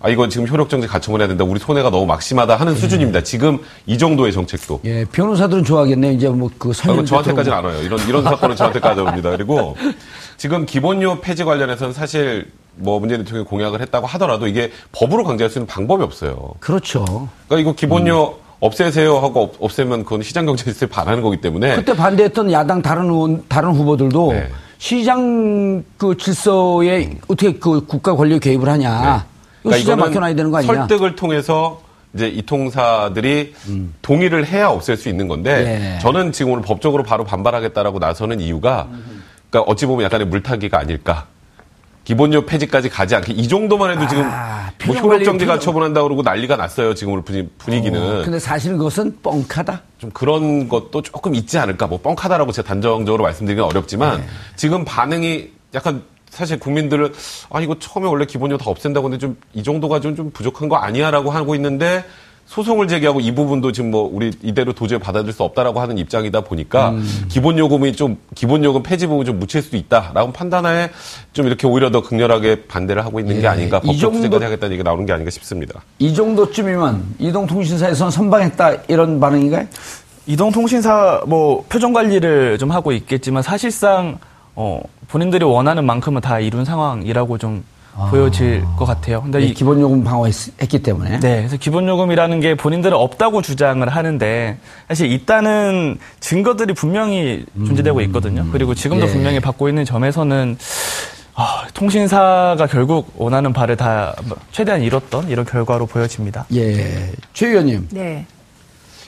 아 0.00 0.08
이건 0.08 0.30
지금 0.30 0.46
효력정지 0.46 0.86
가처분 0.86 1.20
해야 1.20 1.28
된다. 1.28 1.44
우리 1.44 1.58
손해가 1.58 1.90
너무 1.90 2.06
막심하다 2.06 2.56
하는 2.56 2.74
수준입니다. 2.74 3.22
지금 3.22 3.58
이 3.86 3.98
정도의 3.98 4.32
정책도. 4.32 4.80
예, 4.84 5.04
변호사들은 5.06 5.64
좋아하겠네요. 5.64 6.12
이제 6.12 6.28
뭐그 6.28 6.70
아, 6.70 6.72
설명 6.72 6.94
이건 6.94 7.06
저한테까지는 7.06 7.56
안 7.56 7.64
와요. 7.64 7.82
이런 7.82 7.98
이런 8.08 8.22
사건은 8.22 8.54
저한테까지 8.54 9.00
옵니다. 9.00 9.30
그리고 9.30 9.76
지금 10.36 10.66
기본료 10.66 11.20
폐지 11.20 11.42
관련해서는 11.42 11.92
사실 11.92 12.50
뭐 12.76 13.00
문재인 13.00 13.22
대통령이 13.22 13.46
공약을 13.48 13.80
했다고 13.80 14.06
하더라도 14.06 14.46
이게 14.46 14.70
법으로 14.92 15.24
강제할 15.24 15.50
수 15.50 15.58
있는 15.58 15.66
방법이 15.66 16.04
없어요. 16.04 16.54
그렇죠. 16.60 17.04
그러니까 17.48 17.58
이거 17.58 17.72
기본료 17.74 18.36
없애세요 18.60 19.18
하고 19.18 19.42
없, 19.42 19.54
없애면 19.58 20.04
그건 20.04 20.22
시장 20.22 20.46
경제 20.46 20.64
질서에 20.64 20.88
반하는 20.88 21.22
거기 21.22 21.40
때문에 21.40 21.76
그때 21.76 21.94
반대했던 21.94 22.52
야당 22.52 22.82
다른 22.82 23.04
의원, 23.04 23.44
다른 23.48 23.72
후보들도 23.72 24.32
네. 24.32 24.48
시장 24.78 25.82
그 25.96 26.16
질서에 26.16 27.18
어떻게 27.26 27.52
그 27.54 27.84
국가 27.86 28.14
권력 28.14 28.40
개입을 28.40 28.68
하냐. 28.68 29.26
이 29.26 29.37
거 29.62 29.72
시장 29.76 29.98
맡겨놔야 29.98 30.34
되는 30.34 30.50
거 30.50 30.58
아니냐. 30.58 30.72
설득을 30.74 31.16
통해서 31.16 31.80
이제 32.14 32.26
이 32.28 32.42
통사들이 32.42 33.54
동의를 34.02 34.46
해야 34.46 34.68
없앨 34.68 34.96
수 34.96 35.08
있는 35.08 35.28
건데 35.28 35.94
예. 35.96 35.98
저는 36.00 36.32
지금 36.32 36.52
오늘 36.52 36.62
법적으로 36.64 37.02
바로 37.02 37.24
반발하겠다라고 37.24 37.98
나서는 37.98 38.40
이유가 38.40 38.88
그러니까 39.50 39.70
어찌 39.70 39.86
보면 39.86 40.04
약간의 40.04 40.26
물타기가 40.28 40.78
아닐까. 40.78 41.26
기본료 42.04 42.46
폐지까지 42.46 42.88
가지 42.88 43.14
않게 43.14 43.34
이 43.34 43.46
정도만 43.48 43.90
해도 43.90 44.08
지금 44.08 44.24
아, 44.26 44.70
뭐 44.86 44.96
효력정지가 44.96 45.58
처분한다 45.58 46.02
그러고 46.02 46.22
난리가 46.22 46.56
났어요 46.56 46.94
지금 46.94 47.12
오늘 47.12 47.22
분위- 47.22 47.46
분위기는 47.58 48.00
어, 48.00 48.22
근데 48.24 48.38
사실은 48.38 48.78
그것은 48.78 49.18
뻥카다. 49.22 49.82
좀 49.98 50.10
그런 50.12 50.70
것도 50.70 51.02
조금 51.02 51.34
있지 51.34 51.58
않을까 51.58 51.86
뭐 51.86 52.00
뻥카다라고 52.00 52.50
제가 52.52 52.66
단정적으로 52.66 53.24
말씀드리기는 53.24 53.62
어렵지만 53.68 54.20
네. 54.22 54.26
지금 54.56 54.86
반응이 54.86 55.50
약간 55.74 56.02
사실 56.30 56.58
국민들은 56.58 57.12
아 57.50 57.60
이거 57.60 57.76
처음에 57.78 58.06
원래 58.08 58.24
기본료 58.26 58.58
다 58.58 58.64
없앤다고 58.70 59.08
근데 59.08 59.18
좀 59.18 59.36
이 59.54 59.62
정도가 59.62 60.00
좀, 60.00 60.14
좀 60.14 60.30
부족한 60.30 60.68
거 60.68 60.76
아니야라고 60.76 61.30
하고 61.30 61.54
있는데 61.54 62.04
소송을 62.46 62.88
제기하고 62.88 63.20
이 63.20 63.34
부분도 63.34 63.72
지금 63.72 63.90
뭐 63.90 64.08
우리 64.10 64.30
이대로 64.42 64.72
도저히 64.72 64.98
받아들일 64.98 65.34
수 65.34 65.42
없다라고 65.42 65.80
하는 65.80 65.98
입장이다 65.98 66.40
보니까 66.42 66.90
음. 66.90 67.26
기본 67.28 67.58
요금이 67.58 67.92
좀 67.94 68.16
기본 68.34 68.64
요금 68.64 68.82
폐지 68.82 69.06
부분이 69.06 69.26
좀 69.26 69.38
묻힐 69.38 69.60
수도 69.62 69.76
있다라고 69.76 70.32
판단하에 70.32 70.88
좀 71.34 71.46
이렇게 71.46 71.66
오히려 71.66 71.90
더 71.90 72.02
극렬하게 72.02 72.64
반대를 72.66 73.04
하고 73.04 73.20
있는 73.20 73.36
예. 73.36 73.40
게 73.42 73.46
아닌가 73.48 73.78
이 73.84 73.86
법적 73.88 74.00
정도- 74.00 74.16
투쟁까지 74.16 74.44
하겠다는 74.44 74.72
얘기가 74.74 74.88
나오는 74.88 75.04
게 75.04 75.12
아닌가 75.12 75.30
싶습니다. 75.30 75.82
이 75.98 76.14
정도쯤이면 76.14 77.16
이동통신사에서는 77.18 78.10
선방했다 78.10 78.72
이런 78.88 79.20
반응인가요? 79.20 79.66
이동통신사 80.26 81.22
뭐 81.26 81.64
표정 81.68 81.92
관리를 81.92 82.58
좀 82.58 82.70
하고 82.70 82.92
있겠지만 82.92 83.42
사실상 83.42 84.18
어, 84.54 84.80
본인들이 85.08 85.44
원하는 85.44 85.84
만큼은 85.84 86.20
다 86.20 86.38
이룬 86.38 86.64
상황이라고 86.64 87.38
좀 87.38 87.64
보여질 88.10 88.64
것 88.76 88.84
같아요. 88.84 89.22
근데 89.22 89.42
이 89.42 89.52
기본 89.52 89.80
요금 89.80 90.04
방어했기 90.04 90.82
때문에. 90.82 91.18
네, 91.18 91.36
그래서 91.38 91.56
기본 91.56 91.88
요금이라는 91.88 92.40
게 92.40 92.54
본인들은 92.54 92.96
없다고 92.96 93.42
주장을 93.42 93.86
하는데 93.88 94.58
사실 94.86 95.10
있다는 95.10 95.98
증거들이 96.20 96.74
분명히 96.74 97.44
존재되고 97.66 98.00
있거든요. 98.02 98.46
그리고 98.52 98.74
지금도 98.74 99.06
예. 99.06 99.10
분명히 99.10 99.40
받고 99.40 99.68
있는 99.68 99.84
점에서는 99.84 100.56
아, 101.34 101.66
통신사가 101.74 102.66
결국 102.70 103.12
원하는 103.16 103.52
바를 103.52 103.76
다 103.76 104.14
최대한 104.52 104.82
이뤘던 104.82 105.28
이런 105.28 105.44
결과로 105.44 105.86
보여집니다. 105.86 106.46
예. 106.54 107.10
최 107.32 107.48
의원님, 107.48 107.88
네. 107.90 108.26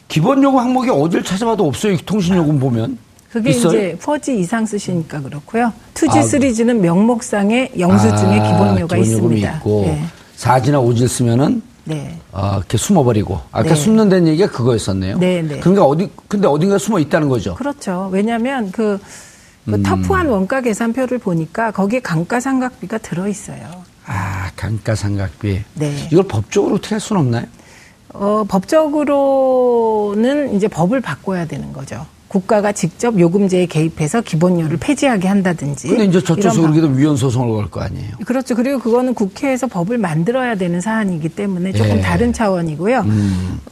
기본 0.08 0.42
요금 0.42 0.58
항목이 0.58 0.90
어딜 0.90 1.22
찾아봐도 1.22 1.66
없어요. 1.66 1.92
이 1.92 1.96
통신 1.98 2.34
요금 2.36 2.58
보면. 2.58 2.98
그게 3.32 3.50
있어요? 3.50 3.70
이제 3.70 3.96
4G 4.00 4.38
이상 4.38 4.66
쓰시니까 4.66 5.20
그렇고요. 5.22 5.72
2G, 5.94 6.10
아, 6.10 6.22
3G는 6.22 6.80
명목상의 6.80 7.72
영수증에 7.78 8.40
아, 8.40 8.52
기본료가 8.52 8.96
있습니다. 8.96 9.56
있고 9.56 9.82
네. 9.86 10.02
4지나 10.36 10.84
5질 10.84 11.06
쓰면은 11.06 11.62
네. 11.84 12.18
어, 12.32 12.56
이렇게 12.56 12.76
숨어버리고 12.76 13.40
아까 13.52 13.68
네. 13.68 13.74
숨는 13.74 14.08
다는 14.08 14.26
얘기가 14.28 14.50
그거였었네요. 14.50 15.18
네, 15.18 15.42
네. 15.42 15.60
그러니까 15.60 15.84
어디 15.84 16.10
근데 16.28 16.48
어딘가 16.48 16.78
숨어 16.78 16.98
있다는 16.98 17.28
거죠. 17.28 17.54
그렇죠. 17.54 18.08
왜냐하면 18.12 18.72
그, 18.72 18.98
그 19.64 19.74
음. 19.74 19.82
터프한 19.82 20.26
원가 20.26 20.60
계산표를 20.60 21.18
보니까 21.18 21.70
거기에 21.70 22.00
감가상각비가 22.00 22.98
들어 22.98 23.28
있어요. 23.28 23.62
아 24.06 24.50
감가상각비. 24.56 25.62
네. 25.74 26.08
이걸 26.10 26.24
법적으로 26.24 26.74
어떻게 26.76 26.94
할 26.96 27.00
수는 27.00 27.22
없나요? 27.22 27.44
어, 28.12 28.44
법적으로는 28.48 29.76
이제 30.56 30.66
법을 30.66 31.00
바꿔야 31.00 31.46
되는 31.46 31.72
거죠. 31.72 32.04
국가가 32.34 32.70
직접 32.70 33.18
요금제에 33.18 33.66
개입해서 33.66 34.20
기본료를 34.20 34.76
폐지하게 34.78 35.26
한다든지. 35.26 35.88
근데 35.88 36.04
이제 36.04 36.22
저쪽에서 36.22 36.60
그러기도 36.60 36.86
위헌 36.86 37.16
소송을 37.16 37.56
걸 37.56 37.68
거 37.70 37.80
아니에요. 37.80 38.10
방- 38.12 38.24
그렇죠. 38.24 38.54
그리고 38.54 38.78
그거는 38.78 39.14
국회에서 39.14 39.66
법을 39.66 39.98
만들어야 39.98 40.54
되는 40.54 40.80
사안이기 40.80 41.30
때문에 41.30 41.72
조금 41.72 41.96
예. 41.96 42.00
다른 42.00 42.32
차원이고요. 42.32 43.04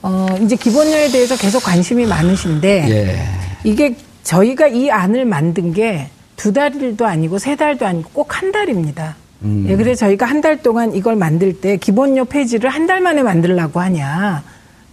어, 0.02 0.26
이제 0.42 0.56
기본료에 0.56 1.08
대해서 1.12 1.36
계속 1.36 1.62
관심이 1.62 2.04
많으신데 2.06 2.90
예. 2.90 3.16
이게 3.62 3.94
저희가 4.24 4.66
이 4.66 4.90
안을 4.90 5.24
만든 5.24 5.72
게 5.72 6.10
두 6.36 6.52
달도 6.52 7.04
아니고 7.06 7.38
세 7.40 7.56
달도 7.56 7.84
아니고 7.86 8.10
꼭 8.12 8.28
한 8.40 8.52
달입니다. 8.52 9.16
음. 9.42 9.66
예, 9.68 9.76
그래서 9.76 10.06
저희가 10.06 10.24
한 10.26 10.40
달 10.40 10.62
동안 10.62 10.94
이걸 10.94 11.14
만들 11.16 11.52
때 11.60 11.76
기본료 11.76 12.24
폐지를 12.26 12.70
한 12.70 12.86
달 12.86 13.00
만에 13.00 13.22
만들라고 13.24 13.80
하냐. 13.80 14.42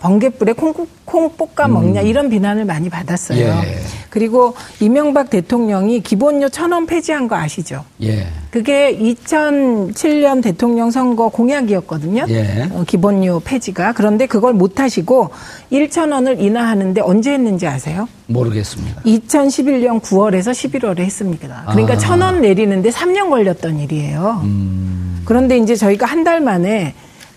번개불에 0.06 0.54
콩, 0.54 0.72
콩 1.04 1.32
볶아 1.36 1.68
먹냐 1.68 2.02
이런 2.02 2.30
비난을 2.30 2.66
많이 2.66 2.90
받았어요. 2.90 3.44
음. 3.44 3.62
예. 3.66 3.80
그리고 4.12 4.54
이명박 4.80 5.32
대통령이 5.32 6.02
기본료 6.02 6.50
천 6.50 6.72
원 6.72 6.86
폐지한 6.86 7.28
거 7.28 7.36
아시죠? 7.36 7.84
예. 8.04 8.28
그게 8.52 8.96
2007년 8.98 10.44
대통령 10.44 10.92
선거 10.92 11.30
공약이었거든요. 11.30 12.26
예. 12.30 12.70
어, 12.72 12.84
기본료 12.86 13.40
폐지가. 13.40 13.94
그런데 13.94 14.28
그걸 14.28 14.54
못 14.54 14.80
하시고 14.80 15.32
1천 15.72 16.12
원을 16.12 16.40
인하하는데 16.40 17.02
언제 17.02 17.32
했는지 17.34 17.66
아세요? 17.66 18.08
모르겠습니다. 18.28 19.02
2011년 19.02 20.02
9월에서 20.02 20.52
11월에 20.52 21.00
했습니다. 21.00 21.64
그러니까 21.72 21.94
아. 21.94 21.98
천원 21.98 22.42
내리는데 22.42 22.90
3년 22.92 23.30
걸렸던 23.32 23.80
일이에요. 23.80 24.42
음. 24.44 25.24
그런데 25.26 25.58
이제 25.58 25.76
저희가 25.76 26.06
한 26.06 26.24
달 26.26 26.42
만에 26.42 26.94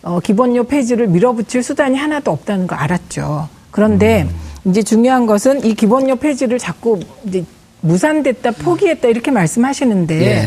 어, 0.08 0.20
기본료 0.20 0.64
폐지를 0.64 1.06
밀어붙일 1.08 1.62
수단이 1.62 1.96
하나도 1.98 2.30
없다는 2.30 2.66
거 2.66 2.74
알았죠. 2.74 3.48
그런데 3.70 4.22
음. 4.64 4.70
이제 4.70 4.82
중요한 4.82 5.26
것은 5.26 5.64
이 5.66 5.74
기본료 5.74 6.16
폐지를 6.16 6.58
자꾸 6.58 6.98
이제 7.26 7.44
무산됐다, 7.82 8.52
포기했다 8.52 9.06
이렇게 9.08 9.30
말씀하시는데 9.30 10.20
예. 10.26 10.46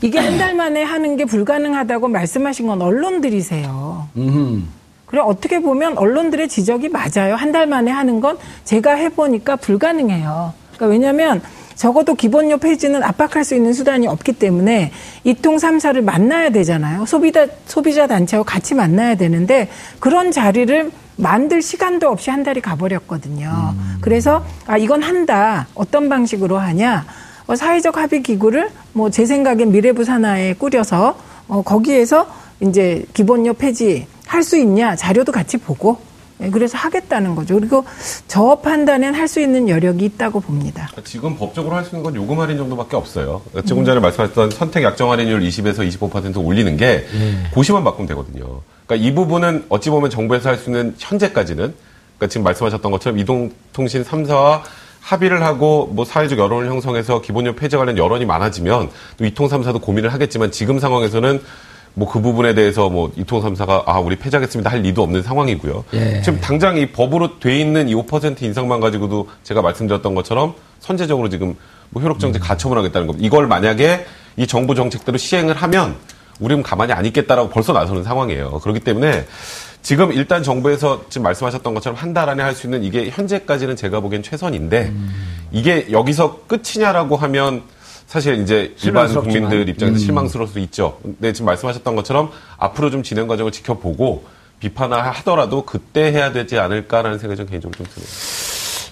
이게 0.00 0.18
한 0.18 0.38
달 0.38 0.54
만에 0.54 0.82
하는 0.82 1.16
게 1.16 1.26
불가능하다고 1.26 2.08
말씀하신 2.08 2.66
건 2.66 2.80
언론들이세요. 2.80 4.08
음. 4.16 4.68
그래 5.06 5.20
어떻게 5.22 5.60
보면 5.60 5.98
언론들의 5.98 6.48
지적이 6.48 6.88
맞아요. 6.88 7.34
한 7.36 7.52
달 7.52 7.66
만에 7.66 7.90
하는 7.90 8.20
건 8.20 8.38
제가 8.64 8.94
해보니까 8.94 9.56
불가능해요. 9.56 10.54
그러니까 10.74 10.86
왜냐하면 10.86 11.42
적어도 11.74 12.14
기본료 12.14 12.58
폐지는 12.58 13.02
압박할 13.02 13.44
수 13.44 13.54
있는 13.54 13.72
수단이 13.72 14.06
없기 14.06 14.34
때문에 14.34 14.92
이통 15.24 15.58
삼사를 15.58 16.00
만나야 16.02 16.50
되잖아요. 16.50 17.06
소비자 17.06 17.46
소비자 17.66 18.06
단체와 18.06 18.42
같이 18.44 18.74
만나야 18.74 19.14
되는데 19.16 19.68
그런 20.00 20.30
자리를 20.30 20.90
만들 21.16 21.60
시간도 21.62 22.08
없이 22.08 22.30
한 22.30 22.42
달이 22.42 22.60
가버렸거든요. 22.60 23.74
그래서 24.00 24.44
아 24.66 24.76
이건 24.78 25.02
한다. 25.02 25.66
어떤 25.74 26.08
방식으로 26.08 26.58
하냐? 26.58 27.04
어, 27.46 27.56
사회적 27.56 27.96
합의 27.98 28.22
기구를 28.22 28.70
뭐 28.92 29.10
제 29.10 29.26
생각엔 29.26 29.72
미래부 29.72 30.04
산하에 30.04 30.54
꾸려서 30.54 31.16
어, 31.48 31.62
거기에서 31.62 32.26
이제 32.60 33.04
기본료 33.14 33.54
폐지 33.54 34.06
할 34.26 34.42
수 34.42 34.56
있냐 34.56 34.96
자료도 34.96 35.30
같이 35.32 35.58
보고 35.58 35.98
예, 35.98 36.11
그래서 36.52 36.76
하겠다는 36.78 37.34
거죠. 37.34 37.54
그리고 37.54 37.84
저 38.28 38.56
판단엔 38.62 39.14
할 39.14 39.28
수 39.28 39.40
있는 39.40 39.68
여력이 39.68 40.04
있다고 40.04 40.40
봅니다. 40.40 40.88
지금 41.04 41.36
법적으로 41.36 41.76
할 41.76 41.84
수 41.84 41.90
있는 41.96 42.02
건 42.02 42.14
요금 42.16 42.40
할인 42.40 42.56
정도밖에 42.58 42.96
없어요. 42.96 43.42
조금 43.66 43.84
전에 43.84 44.00
말씀하셨던 44.00 44.50
선택 44.50 44.82
약정 44.82 45.10
할인율 45.10 45.40
20에서 45.40 45.88
25% 45.88 46.44
올리는 46.44 46.76
게 46.76 47.06
고시만 47.54 47.84
바꾸면 47.84 48.08
되거든요. 48.08 48.60
그러니까 48.86 49.08
이 49.08 49.14
부분은 49.14 49.66
어찌 49.68 49.90
보면 49.90 50.10
정부에서 50.10 50.48
할 50.50 50.56
수 50.58 50.68
있는 50.70 50.94
현재까지는 50.98 51.74
그러니까 52.18 52.26
지금 52.28 52.44
말씀하셨던 52.44 52.90
것처럼 52.92 53.18
이동통신 53.18 54.04
3사와 54.04 54.62
합의를 55.00 55.42
하고 55.42 55.88
뭐 55.92 56.04
사회적 56.04 56.38
여론을 56.38 56.68
형성해서 56.68 57.20
기본료 57.22 57.54
폐지 57.54 57.76
관련 57.76 57.96
여론이 57.98 58.24
많아지면 58.26 58.90
또 59.16 59.24
이통 59.24 59.48
3사도 59.48 59.80
고민을 59.80 60.12
하겠지만 60.12 60.50
지금 60.52 60.78
상황에서는 60.78 61.40
뭐 61.94 62.08
그 62.08 62.20
부분에 62.20 62.54
대해서 62.54 62.88
뭐 62.88 63.12
이통 63.16 63.42
3사가 63.42 63.82
아 63.86 63.98
우리 64.00 64.16
폐지하겠습니다 64.16 64.70
할 64.70 64.80
리도 64.80 65.02
없는 65.02 65.22
상황이고요. 65.22 65.84
예. 65.94 66.22
지금 66.22 66.40
당장 66.40 66.76
이 66.78 66.86
법으로 66.92 67.38
돼 67.38 67.58
있는 67.58 67.88
이 67.88 67.94
5% 67.94 68.42
인상만 68.42 68.80
가지고도 68.80 69.28
제가 69.42 69.60
말씀드렸던 69.62 70.14
것처럼 70.14 70.54
선제적으로 70.80 71.28
지금 71.28 71.54
뭐 71.90 72.02
효력정지 72.02 72.38
가처분 72.38 72.78
하겠다는 72.78 73.06
겁니다. 73.06 73.26
이걸 73.26 73.46
만약에 73.46 74.06
이 74.38 74.46
정부 74.46 74.74
정책대로 74.74 75.18
시행을 75.18 75.54
하면 75.54 75.96
우리는 76.40 76.62
가만히 76.62 76.92
안 76.94 77.04
있겠다라고 77.04 77.50
벌써 77.50 77.72
나서는 77.74 78.02
상황이에요. 78.04 78.60
그렇기 78.60 78.80
때문에 78.80 79.26
지금 79.82 80.12
일단 80.12 80.42
정부에서 80.42 81.04
지금 81.10 81.24
말씀하셨던 81.24 81.74
것처럼 81.74 81.96
한 81.98 82.14
달 82.14 82.28
안에 82.30 82.42
할 82.42 82.54
수 82.54 82.66
있는 82.66 82.82
이게 82.84 83.10
현재까지는 83.10 83.76
제가 83.76 84.00
보기엔 84.00 84.22
최선인데 84.22 84.92
이게 85.50 85.88
여기서 85.90 86.40
끝이냐라고 86.46 87.16
하면 87.16 87.62
사실 88.12 88.42
이제 88.42 88.74
일반 88.84 89.08
실망스럽지만. 89.08 89.48
국민들 89.48 89.68
입장에서 89.70 89.96
음. 89.96 89.98
실망스러울 89.98 90.46
수도 90.46 90.60
있죠. 90.60 90.98
근데 91.02 91.32
지금 91.32 91.46
말씀하셨던 91.46 91.96
것처럼 91.96 92.28
앞으로 92.58 92.90
좀 92.90 93.02
진행 93.02 93.26
과정을 93.26 93.52
지켜보고 93.52 94.24
비판을 94.60 94.98
하더라도 94.98 95.64
그때 95.64 96.12
해야 96.12 96.30
되지 96.30 96.58
않을까라는 96.58 97.18
생각이 97.18 97.38
좀 97.38 97.46
개인적으로 97.46 97.78
좀 97.78 97.86
드네요. 97.86 98.08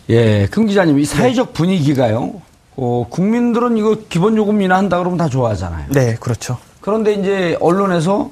예, 0.09 0.47
금 0.47 0.65
기자님, 0.65 0.99
이 0.99 1.03
네. 1.03 1.07
사회적 1.07 1.53
분위기가요. 1.53 2.41
어, 2.77 3.07
국민들은 3.11 3.77
이거 3.77 3.99
기본 4.09 4.39
요금 4.39 4.63
인하한다 4.63 4.97
그러면 4.97 5.19
다 5.19 5.29
좋아하잖아요. 5.29 5.89
네, 5.91 6.17
그렇죠. 6.19 6.57
그런데 6.81 7.13
이제 7.13 7.59
언론에서 7.61 8.31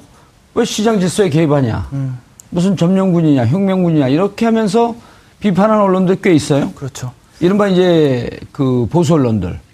왜 0.54 0.64
시장 0.64 1.00
질서에 1.00 1.28
개입하냐, 1.28 1.90
음. 1.92 2.18
무슨 2.48 2.78
점령군이냐, 2.78 3.44
혁명군이냐 3.44 4.08
이렇게 4.08 4.46
하면서 4.46 4.96
비판하는 5.40 5.82
언론들 5.82 6.22
꽤 6.22 6.32
있어요. 6.32 6.72
그렇죠. 6.72 7.12
이른바 7.40 7.68
이제 7.68 8.30
그 8.52 8.86
보수 8.90 9.12
언론들. 9.12 9.67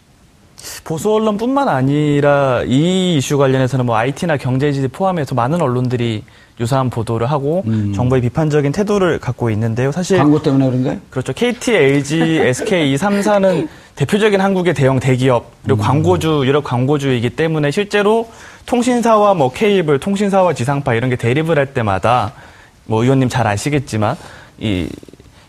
보수 0.85 1.13
언론뿐만 1.13 1.69
아니라 1.69 2.63
이 2.67 3.17
이슈 3.17 3.39
관련해서는 3.39 3.87
뭐 3.87 3.97
IT나 3.97 4.37
경제지 4.37 4.87
포함해서 4.89 5.35
많은 5.35 5.61
언론들이 5.61 6.25
유사한 6.61 6.89
보도를 6.89 7.31
하고 7.31 7.65
정부의 7.95 8.23
비판적인 8.23 8.73
태도를 8.73 9.19
갖고 9.19 9.51
있는데요. 9.51 9.91
사실 9.91 10.19
광고 10.19 10.41
때문에 10.41 10.67
그런가요? 10.67 10.99
그렇죠. 11.11 11.33
KT, 11.33 11.75
LG, 11.75 12.23
SK 12.41 12.93
이 12.93 12.97
3사는 12.97 13.69
대표적인 13.97 14.41
한국의 14.41 14.75
대형 14.75 15.01
대기업 15.01 15.51
그리고 15.65 15.81
광고주 15.81 16.43
유럽 16.47 16.65
광고주이기 16.65 17.31
때문에 17.31 17.71
실제로 17.71 18.29
통신사와 18.67 19.35
뭐 19.35 19.53
케이블, 19.53 19.99
통신사와 19.99 20.55
지상파 20.55 20.95
이런 20.95 21.11
게 21.11 21.17
대립을 21.17 21.59
할 21.59 21.75
때마다 21.75 22.33
뭐 22.87 23.03
의원님 23.03 23.29
잘 23.29 23.47
아시겠지만 23.47 24.17
이 24.59 24.89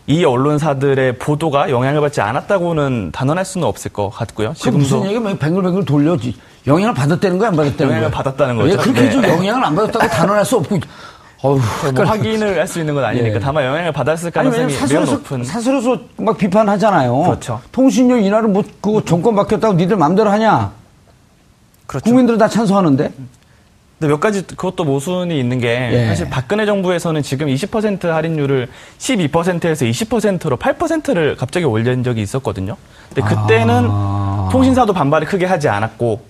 이 0.08 0.24
언론사들의 0.24 1.18
보도가 1.18 1.70
영향을 1.70 2.00
받지 2.00 2.20
않았다고는 2.20 3.10
단언할 3.12 3.44
수는 3.44 3.66
없을 3.66 3.90
것 3.92 4.08
같고요. 4.10 4.52
지금 4.54 4.78
무슨 4.78 5.04
얘기가 5.04 5.20
막 5.20 5.38
뱅글뱅글 5.38 5.84
돌려. 5.84 6.16
영향을 6.66 6.94
받았다는 6.94 7.38
거야, 7.38 7.48
안 7.48 7.56
받았다는 7.56 7.86
거야? 7.86 7.96
영향을 7.96 8.10
받았다는 8.10 8.56
거죠. 8.56 8.72
예, 8.72 8.76
그렇게 8.76 9.00
네. 9.02 9.10
좀 9.10 9.24
영향을 9.24 9.64
안 9.64 9.74
받았다고 9.74 10.06
단언할 10.08 10.44
수 10.44 10.56
없고. 10.56 10.78
어휴, 11.42 11.60
뭐 11.94 12.04
확인을 12.04 12.58
할 12.58 12.66
수 12.66 12.80
있는 12.80 12.94
건 12.94 13.04
아니니까 13.04 13.36
예. 13.36 13.38
다만 13.38 13.64
영향을 13.64 13.92
받았을 13.92 14.26
아니, 14.28 14.32
가능성이 14.32 14.66
매우 14.68 14.76
사설에서, 14.78 15.12
높은 15.12 15.44
사설에서 15.44 15.98
막 16.16 16.38
비판하잖아요. 16.38 17.16
그렇죠. 17.22 17.60
통신료 17.72 18.16
인하를 18.16 18.48
뭐, 18.48 18.64
그거 18.80 19.02
정권 19.04 19.34
바뀌었다고 19.34 19.74
니들 19.74 19.96
마음대로 19.96 20.30
하냐? 20.30 20.72
그렇죠. 21.86 22.04
국민들은 22.04 22.38
다 22.38 22.48
찬성하는데? 22.48 23.12
근데 23.98 24.12
몇 24.12 24.20
가지 24.20 24.42
그것도 24.46 24.84
모순이 24.84 25.38
있는 25.38 25.58
게 25.58 25.90
예. 25.92 26.06
사실 26.06 26.28
박근혜 26.28 26.66
정부에서는 26.66 27.22
지금 27.22 27.46
20% 27.46 28.08
할인율을 28.08 28.68
12%에서 28.98 29.84
20%로 29.86 30.56
8%를 30.58 31.36
갑자기 31.36 31.64
올린 31.64 32.02
적이 32.02 32.20
있었거든요. 32.22 32.76
근데 33.14 33.22
그때는 33.26 33.86
아. 33.88 34.48
통신사도 34.52 34.92
반발을 34.92 35.26
크게 35.26 35.46
하지 35.46 35.68
않았고 35.68 36.20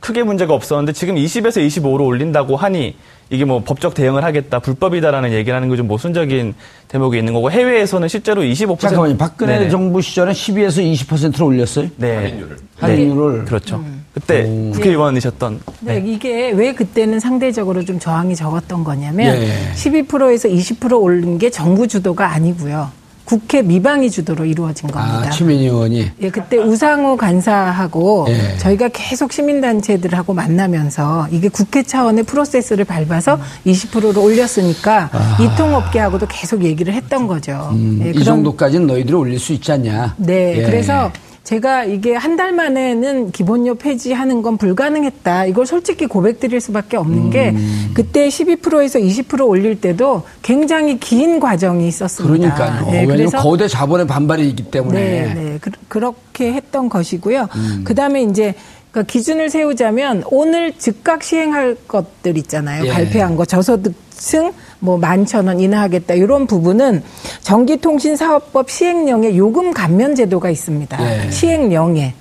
크게 0.00 0.22
문제가 0.22 0.52
없었는데 0.54 0.92
지금 0.92 1.14
20에서 1.16 1.66
25로 1.66 2.04
올린다고 2.06 2.56
하니 2.56 2.94
이게 3.30 3.44
뭐 3.44 3.62
법적 3.64 3.94
대응을 3.94 4.22
하겠다 4.22 4.58
불법이다라는 4.58 5.32
얘기를 5.32 5.56
하는 5.56 5.70
게 5.70 5.76
좀 5.76 5.86
모순적인 5.88 6.54
대목이 6.88 7.18
있는 7.18 7.32
거고 7.32 7.50
해외에서는 7.50 8.06
실제로 8.08 8.42
25% 8.42 8.80
잠깐만요. 8.80 9.16
박근혜 9.16 9.58
네네. 9.58 9.70
정부 9.70 10.00
시절에 10.02 10.32
12에서 10.32 10.82
20%를 11.06 11.42
올렸어요? 11.42 11.88
네. 11.96 12.16
할인율을. 12.16 12.56
할인율을. 12.80 13.44
그렇죠. 13.46 13.82
그때 14.20 14.44
국회의원이셨던 14.74 15.60
네. 15.80 16.02
이게 16.04 16.50
왜 16.50 16.72
그때는 16.74 17.20
상대적으로 17.20 17.84
좀 17.84 17.98
저항이 17.98 18.34
적었던 18.34 18.84
거냐면 18.84 19.36
예. 19.42 19.72
12%에서 19.74 20.48
20% 20.48 21.00
오른 21.00 21.38
게 21.38 21.50
정부 21.50 21.86
주도가 21.86 22.32
아니고요. 22.32 22.90
국회 23.24 23.60
미방위 23.60 24.10
주도로 24.10 24.46
이루어진 24.46 24.90
겁니다. 24.90 25.24
아, 25.26 25.30
최민희 25.30 25.66
의원이. 25.66 26.10
예, 26.22 26.30
그때 26.30 26.56
우상호 26.56 27.18
간사하고 27.18 28.24
예. 28.30 28.56
저희가 28.56 28.88
계속 28.90 29.32
시민단체들하고 29.34 30.32
만나면서 30.32 31.28
이게 31.30 31.50
국회 31.50 31.82
차원의 31.82 32.24
프로세스를 32.24 32.86
밟아서 32.86 33.38
20%로 33.66 34.22
올렸으니까 34.22 35.10
이통업계하고도 35.42 36.26
계속 36.26 36.64
얘기를 36.64 36.94
했던 36.94 37.26
거죠. 37.26 37.52
아. 37.52 37.70
음, 37.72 38.00
예, 38.02 38.08
이 38.08 38.12
그런- 38.12 38.24
정도까지는 38.24 38.86
너희들이 38.86 39.14
올릴 39.14 39.38
수 39.38 39.52
있지 39.52 39.72
않냐? 39.72 40.14
네, 40.16 40.56
예. 40.58 40.62
그래서 40.62 41.12
제가 41.48 41.84
이게 41.84 42.14
한 42.14 42.38
달 42.38 42.52
만에는 42.52 43.32
기본료 43.32 43.74
폐지하는 43.74 44.42
건 44.42 44.58
불가능했다. 44.58 45.46
이걸 45.46 45.66
솔직히 45.66 46.06
고백드릴 46.06 46.60
수밖에 46.60 46.96
없는 46.96 47.30
게 47.30 47.50
음. 47.50 47.90
그때 47.94 48.28
12%에서 48.28 49.00
20% 49.00 49.44
올릴 49.48 49.80
때도 49.80 50.22
굉장히 50.42 51.00
긴 51.00 51.40
과정이 51.40 51.88
있었습니다. 51.88 52.54
그러니까요. 52.54 52.90
네, 52.92 53.00
왜냐면 53.06 53.32
거대 53.32 53.66
자본의 53.66 54.06
반발이 54.06 54.48
있기 54.50 54.70
때문에. 54.70 55.00
네, 55.00 55.34
네. 55.34 55.58
그, 55.88 55.98
렇게 55.98 56.52
했던 56.52 56.88
것이고요. 56.88 57.48
음. 57.56 57.82
그 57.84 57.92
다음에 57.92 58.22
이제 58.22 58.54
그 58.92 59.02
기준을 59.02 59.50
세우자면 59.50 60.22
오늘 60.30 60.74
즉각 60.78 61.24
시행할 61.24 61.76
것들 61.88 62.38
있잖아요. 62.38 62.84
예. 62.86 62.90
발표한 62.90 63.34
거 63.34 63.44
저소득층 63.44 64.52
뭐 64.80 64.96
만천 64.98 65.46
원 65.48 65.60
인하하겠다 65.60 66.14
이런 66.14 66.46
부분은 66.46 67.02
전기통신사업법 67.42 68.70
시행령에 68.70 69.36
요금 69.36 69.72
감면 69.72 70.14
제도가 70.14 70.50
있습니다. 70.50 70.98
예. 71.00 71.24
음. 71.24 71.30
시행령에. 71.30 72.14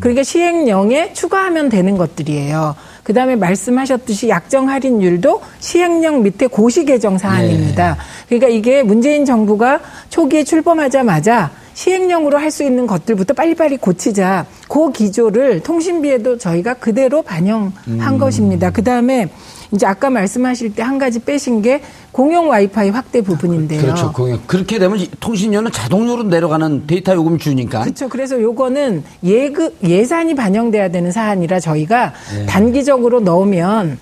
그러니까 0.00 0.24
시행령에 0.24 1.12
추가하면 1.12 1.68
되는 1.68 1.96
것들이에요. 1.96 2.74
그 3.04 3.14
다음에 3.14 3.36
말씀하셨듯이 3.36 4.28
약정 4.28 4.68
할인율도 4.68 5.40
시행령 5.60 6.24
밑에 6.24 6.48
고시 6.48 6.84
개정 6.84 7.18
사안입니다. 7.18 7.96
그러니까 8.26 8.48
이게 8.48 8.82
문재인 8.82 9.24
정부가 9.24 9.78
초기에 10.08 10.42
출범하자마자 10.42 11.52
시행령으로 11.74 12.36
할 12.36 12.50
수 12.50 12.64
있는 12.64 12.86
것들부터 12.88 13.34
빨리빨리 13.34 13.76
고치자. 13.76 14.46
그 14.68 14.90
기조를 14.90 15.60
통신비에도 15.60 16.36
저희가 16.38 16.74
그대로 16.74 17.22
반영한 17.22 18.18
것입니다. 18.18 18.70
그 18.70 18.82
다음에 18.82 19.28
이제 19.72 19.86
아까 19.86 20.10
말씀하실 20.10 20.74
때 20.74 20.82
한 20.82 20.98
가지 20.98 21.20
빼신 21.20 21.62
게 21.62 21.80
공용 22.10 22.48
와이파이 22.48 22.90
확대 22.90 23.20
부분인데요. 23.22 23.80
그렇죠. 23.82 24.12
공유. 24.12 24.38
그렇게 24.46 24.78
되면 24.78 24.98
이 24.98 25.08
통신료는 25.20 25.70
자동으로 25.70 26.24
내려가는 26.24 26.86
데이터 26.86 27.14
요금 27.14 27.38
주니까. 27.38 27.82
그렇죠. 27.82 28.08
그래서 28.08 28.40
요거는 28.40 29.04
예급 29.22 29.76
예산이 29.84 30.34
반영돼야 30.34 30.88
되는 30.88 31.12
사안이라 31.12 31.60
저희가 31.60 32.12
단기적으로 32.48 33.20
넣으면 33.20 33.98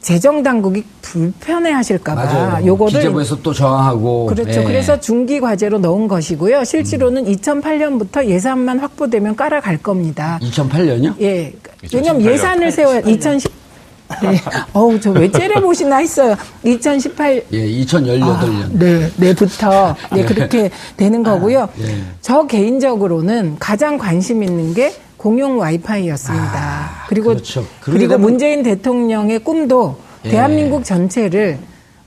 재정 0.00 0.42
당국이 0.42 0.82
불편해 1.02 1.70
하실까봐 1.72 2.24
맞아요. 2.24 2.66
요거를 2.66 3.00
기재부에서 3.00 3.42
또 3.42 3.52
저항하고. 3.52 4.26
그렇죠. 4.26 4.60
예. 4.60 4.64
그래서 4.64 4.98
중기 4.98 5.38
과제로 5.40 5.78
넣은 5.78 6.08
것이고요. 6.08 6.64
실제로는 6.64 7.26
음. 7.26 7.32
2008년부터 7.32 8.24
예산만 8.24 8.78
확보되면 8.78 9.36
깔아갈 9.36 9.76
겁니다. 9.76 10.38
2008년이요? 10.42 11.20
예. 11.20 11.52
왜냐면 11.92 12.22
2018년. 12.22 12.32
예산을 12.32 12.72
세워야 12.72 13.00
2010 13.00 13.52
네. 14.22 14.40
어우, 14.72 15.00
저 15.00 15.10
왜 15.12 15.30
째려보시나 15.30 15.96
했어요. 15.98 16.34
2018 16.64 17.44
예, 17.52 17.66
2018년. 17.82 18.68
네, 18.72 19.10
네부터 19.16 19.96
네, 20.14 20.24
그렇게 20.24 20.70
되는 20.96 21.22
거고요. 21.22 21.68
예. 21.80 22.02
저 22.20 22.46
개인적으로는 22.46 23.56
가장 23.58 23.98
관심 23.98 24.42
있는 24.42 24.74
게 24.74 24.92
공용 25.16 25.58
와이파이였습니다. 25.58 26.90
그리고 27.08 27.28
그렇죠. 27.30 27.66
그리고 27.80 28.18
문재인 28.18 28.62
대통령의 28.62 29.40
꿈도 29.40 29.96
예. 30.24 30.30
대한민국 30.30 30.84
전체를 30.84 31.58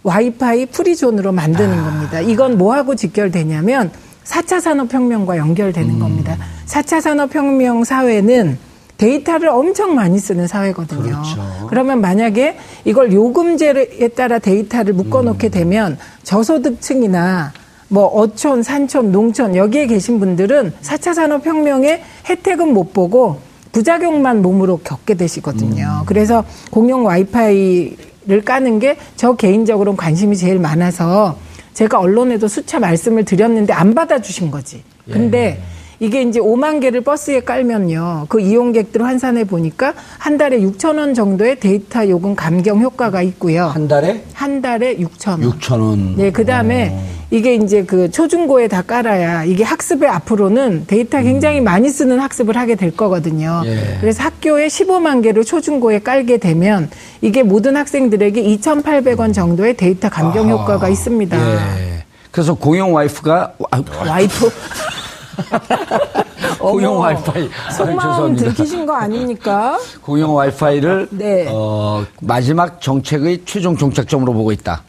와이파이 0.04 0.66
free 0.68 0.89
zone으로 0.89 1.32
만드는 1.32 1.80
아. 1.80 1.84
겁니다. 1.84 2.20
이건 2.22 2.58
뭐하고 2.58 2.96
직결되냐면 2.96 3.92
4차 4.26 4.60
산업혁명과 4.62 5.38
연결되는 5.38 5.90
음. 5.90 6.00
겁니다. 6.00 6.38
4차 6.66 7.02
산업혁명 7.02 7.84
사회는 7.84 8.58
데이터를 9.04 9.50
엄청 9.50 9.96
많이 9.96 10.18
쓰는 10.18 10.48
사회거든요. 10.48 11.02
그렇죠. 11.02 11.68
그러면 11.70 12.00
만약에 12.00 12.58
이걸 12.86 13.12
요금제에 13.12 14.10
따라 14.16 14.40
데이터를 14.40 14.94
묶어놓게 14.94 15.50
되면 15.50 15.98
저소득층이나 16.24 17.52
뭐 17.90 18.06
어촌, 18.08 18.64
산촌, 18.64 19.12
농촌 19.12 19.56
여기에 19.56 19.88
계신 19.88 20.20
분들은 20.20 20.74
4차 20.82 21.14
산업혁명의 21.14 22.02
혜택은 22.30 22.74
못 22.74 22.94
보고 22.94 23.40
부작용만 23.74 24.42
몸으로 24.42 24.78
겪게 24.78 25.16
되시거든요. 25.16 26.04
그래서 26.06 26.46
공용 26.72 27.06
와이파이를 27.06 28.42
까는 28.46 28.80
게 28.80 28.98
저 29.18 29.36
개인적으로 29.36 29.96
관심이 29.96 30.38
제일 30.38 30.60
많아서 30.60 31.38
제가 31.74 32.00
언론에도 32.00 32.48
수차 32.48 32.80
말씀을 32.80 33.26
드렸는데 33.26 33.74
안 33.74 33.94
받아주신 33.94 34.50
거지. 34.50 34.82
근데 35.12 35.62
이게 36.00 36.22
이제 36.22 36.40
5만 36.40 36.82
개를 36.82 37.02
버스에 37.02 37.42
깔면요. 37.42 38.26
그 38.30 38.40
이용객들 38.40 39.04
환산해 39.04 39.46
보니까 39.46 39.94
한 40.18 40.38
달에 40.38 40.60
6천 40.60 40.98
원 40.98 41.14
정도의 41.14 41.60
데이터 41.60 42.08
요금 42.10 42.36
감경 42.36 42.82
효과가 42.82 43.22
있고요. 43.22 43.66
한 43.68 43.88
달에 43.88 44.24
한 44.34 44.62
달에 44.62 44.98
6천 44.98 45.30
원. 45.32 45.42
6천 45.60 45.82
원. 45.82 46.16
네, 46.18 46.32
그 46.32 46.46
다음에 46.46 46.98
이게 47.32 47.56
이제 47.56 47.84
그 47.84 48.12
초중고에 48.12 48.68
다 48.68 48.82
깔아야 48.82 49.44
이게 49.46 49.64
학습에 49.64 50.08
앞으로는 50.08 50.86
데이터 50.88 51.22
굉장히 51.22 51.62
많이 51.62 51.90
쓰는 51.90 52.20
학습을 52.20 52.56
하게 52.58 52.76
될 52.76 52.96
거거든요. 52.96 53.64
예. 53.66 53.98
그래서 54.00 54.24
학교에 54.24 54.68
15만 54.68 55.24
개를 55.24 55.44
초중고에 55.44 56.00
깔게 56.00 56.38
되면 56.38 56.90
이게 57.22 57.42
모든 57.42 57.76
학생들에게 57.76 58.44
2,800원 58.44 59.34
정도의 59.34 59.76
데이터 59.78 60.10
감경 60.10 60.48
아하. 60.50 60.58
효과가 60.58 60.90
있습니다. 60.90 61.38
예. 61.38 62.04
그래서 62.30 62.54
공용 62.54 62.94
와이프가 62.94 63.54
아, 63.72 63.84
와이프. 64.08 64.52
공용 66.60 67.00
와이파이. 67.00 67.50
아, 67.68 67.72
속마음. 67.72 68.36
들키신 68.36 68.86
거 68.86 68.94
아닙니까? 68.94 69.78
공용 70.02 70.36
와이파이를 70.36 71.08
네. 71.12 71.48
어, 71.50 72.06
마지막 72.22 72.82
정책의 72.82 73.44
최종 73.46 73.76
종착점으로 73.78 74.34
보고 74.34 74.52
있다. 74.52 74.84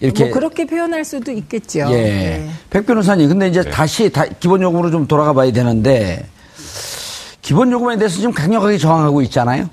이렇게 0.00 0.24
뭐 0.24 0.34
그렇게 0.34 0.64
표현할 0.64 1.04
수도 1.04 1.32
있겠죠. 1.32 1.80
예. 1.90 1.94
네. 1.94 2.50
백 2.70 2.86
변호사님, 2.86 3.28
근데 3.28 3.48
이제 3.48 3.62
다시 3.62 4.10
다, 4.10 4.24
기본 4.38 4.62
요금으로 4.62 4.90
좀 4.90 5.08
돌아가 5.08 5.32
봐야 5.32 5.50
되는데, 5.50 6.24
기본 7.42 7.72
요금에 7.72 7.96
대해서 7.96 8.16
지금 8.16 8.32
강력하게 8.32 8.78
저항하고 8.78 9.22
있잖아요. 9.22 9.68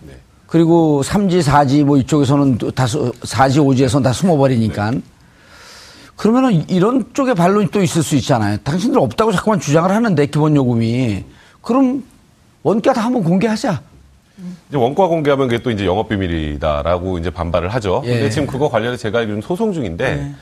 그리고 0.47 1.01
3지, 1.03 1.43
4지 1.43 1.83
뭐 1.83 1.97
이쪽에서는 1.97 2.57
또 2.57 2.71
다수, 2.71 3.11
4지, 3.21 3.57
5지에서는 3.57 4.03
다 4.03 4.13
숨어버리니까. 4.13 4.93
그러면은 6.15 6.69
이런 6.69 7.05
쪽에 7.13 7.33
반론이 7.33 7.69
또 7.71 7.81
있을 7.81 8.01
수 8.01 8.15
있잖아요. 8.15 8.57
당신들 8.63 8.99
없다고 8.99 9.31
자꾸만 9.31 9.59
주장을 9.59 9.89
하는데, 9.89 10.25
기본 10.27 10.55
요금이. 10.55 11.23
그럼 11.61 12.03
원가 12.63 12.93
다 12.93 13.01
한번 13.01 13.23
공개하자. 13.23 13.81
이제 14.69 14.77
원가 14.77 15.07
공개하면 15.07 15.47
그게 15.47 15.61
또 15.61 15.71
이제 15.71 15.85
영업 15.85 16.09
비밀이다라고 16.09 17.17
이제 17.19 17.29
반발을 17.29 17.69
하죠. 17.69 18.01
예. 18.05 18.11
근데 18.11 18.29
지금 18.29 18.47
그거 18.47 18.69
관련해서 18.69 19.01
제가 19.01 19.19
알기로는 19.19 19.41
소송 19.41 19.71
중인데 19.71 20.33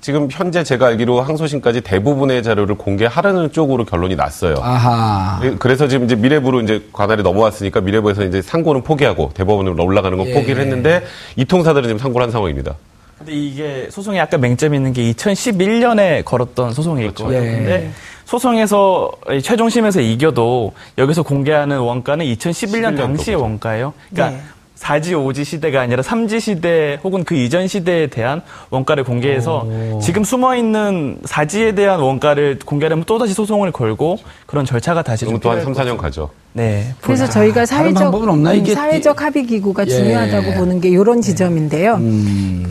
지금 0.00 0.28
현재 0.30 0.62
제가 0.62 0.86
알기로 0.86 1.20
항소심까지 1.22 1.80
대부분의 1.80 2.42
자료를 2.42 2.76
공개하라는 2.76 3.52
쪽으로 3.52 3.84
결론이 3.84 4.16
났어요. 4.16 4.56
아하. 4.60 5.40
예, 5.44 5.54
그래서 5.58 5.88
지금 5.88 6.04
이제 6.04 6.14
미래부로 6.14 6.60
이제 6.60 6.84
관할이 6.92 7.22
넘어왔으니까 7.22 7.80
미래부에서 7.80 8.24
이제 8.24 8.42
상고는 8.42 8.82
포기하고 8.82 9.30
대법원으로 9.34 9.82
올라가는 9.82 10.16
건 10.16 10.26
예. 10.26 10.34
포기를 10.34 10.62
했는데 10.62 11.04
이 11.36 11.44
통사들은 11.44 11.88
지금 11.88 11.98
상고를 11.98 12.24
한 12.24 12.30
상황입니다. 12.30 12.74
근데 13.18 13.32
이게 13.32 13.88
소송에 13.90 14.18
약간 14.18 14.40
맹점이 14.40 14.76
있는 14.76 14.92
게 14.92 15.12
2011년에 15.12 16.24
걸었던 16.24 16.72
소송이 16.72 17.04
있거든요. 17.06 17.36
예. 17.36 17.40
근데 17.40 17.90
소송에서 18.24 19.10
이 19.32 19.42
최종심에서 19.42 20.00
이겨도 20.00 20.72
여기서 20.98 21.22
공개하는 21.22 21.78
원가는 21.78 22.24
2011년 22.24 22.94
11년 22.94 22.96
당시의 22.96 23.36
거죠. 23.36 23.42
원가예요. 23.42 23.92
그러니까 24.10 24.36
네. 24.36 24.42
4지, 24.78 25.12
5지 25.12 25.44
시대가 25.44 25.80
아니라 25.80 26.02
3지 26.02 26.40
시대 26.40 27.00
혹은 27.02 27.24
그 27.24 27.34
이전 27.34 27.66
시대에 27.66 28.06
대한 28.06 28.42
원가를 28.70 29.02
공개해서 29.02 29.66
지금 30.00 30.22
숨어 30.22 30.54
있는 30.54 31.18
4지에 31.24 31.74
대한 31.74 31.98
원가를 31.98 32.60
공개하려면 32.64 33.04
또다시 33.04 33.34
소송을 33.34 33.72
걸고 33.72 34.18
그런 34.46 34.64
절차가 34.64 35.02
다시 35.02 35.24
좀 35.24 35.40
또한 35.40 35.58
필요할 35.58 35.74
3, 35.74 35.84
4년 35.84 35.96
거죠. 35.96 36.02
가죠. 36.02 36.30
네. 36.58 36.92
그래서 37.00 37.24
보여요. 37.24 37.32
저희가 37.32 37.66
사회적 37.66 38.02
방법은 38.02 38.28
없나? 38.28 38.50
음, 38.50 38.56
이게 38.56 38.74
사회적 38.74 39.22
합의 39.22 39.46
기구가 39.46 39.84
예. 39.86 39.90
중요하다고 39.90 40.54
보는 40.54 40.80
게 40.80 40.88
이런 40.88 41.22
지점인데요. 41.22 41.94
음. 41.94 42.66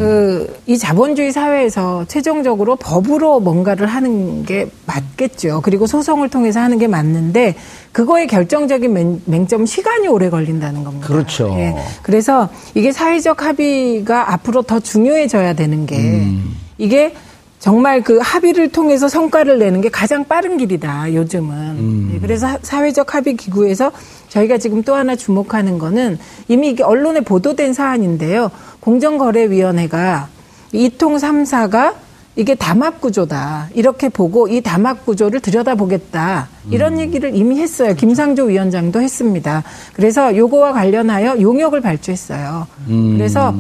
그이 0.65 0.77
자본주의 0.77 1.31
사회에서 1.31 2.05
최종적으로 2.09 2.75
법으로 2.75 3.39
뭔가를 3.39 3.87
하는 3.87 4.43
게 4.43 4.67
맞겠죠. 4.85 5.61
그리고 5.63 5.87
소송을 5.87 6.29
통해서 6.29 6.59
하는 6.59 6.77
게 6.77 6.87
맞는데 6.87 7.55
그거의 7.93 8.27
결정적인 8.27 8.93
맹, 8.93 9.21
맹점 9.25 9.65
시간이 9.65 10.07
오래 10.09 10.29
걸린다는 10.29 10.83
겁니다. 10.83 11.07
그렇죠. 11.07 11.55
예. 11.57 11.73
그래서 12.03 12.49
이게 12.75 12.91
사회적 12.91 13.43
합의가 13.43 14.33
앞으로 14.33 14.63
더 14.63 14.81
중요해져야 14.81 15.53
되는 15.53 15.85
게 15.85 15.95
음. 15.95 16.55
이게 16.77 17.13
정말 17.59 18.03
그 18.03 18.19
합의를 18.21 18.69
통해서 18.71 19.07
성과를 19.07 19.57
내는 19.59 19.81
게 19.81 19.89
가장 19.89 20.23
빠른 20.25 20.57
길이다, 20.57 21.13
요즘은. 21.13 21.53
음. 21.57 22.11
예, 22.13 22.19
그래서 22.19 22.45
하- 22.47 22.59
사회적 22.61 23.15
합의 23.15 23.35
기구에서 23.35 23.91
저희가 24.29 24.57
지금 24.59 24.83
또 24.83 24.93
하나 24.93 25.15
주목하는 25.15 25.79
거는 25.79 26.19
이미 26.47 26.69
이게 26.69 26.83
언론에 26.83 27.21
보도된 27.21 27.73
사안인데요. 27.73 28.51
공정거래위원회가 28.81 30.27
이통 30.71 31.15
3사가 31.17 31.93
이게 32.37 32.53
담합 32.53 33.01
구조다. 33.01 33.69
이렇게 33.73 34.09
보고 34.09 34.47
이 34.47 34.61
담합 34.61 35.05
구조를 35.07 35.39
들여다보겠다. 35.39 36.47
이런 36.69 36.93
음. 36.93 36.99
얘기를 36.99 37.35
이미 37.35 37.59
했어요. 37.59 37.95
김상조 37.95 38.43
위원장도 38.43 39.01
했습니다. 39.01 39.63
그래서 39.93 40.37
요거와 40.37 40.73
관련하여 40.73 41.41
용역을 41.41 41.81
발주했어요. 41.81 42.67
음. 42.89 43.17
그래서 43.17 43.55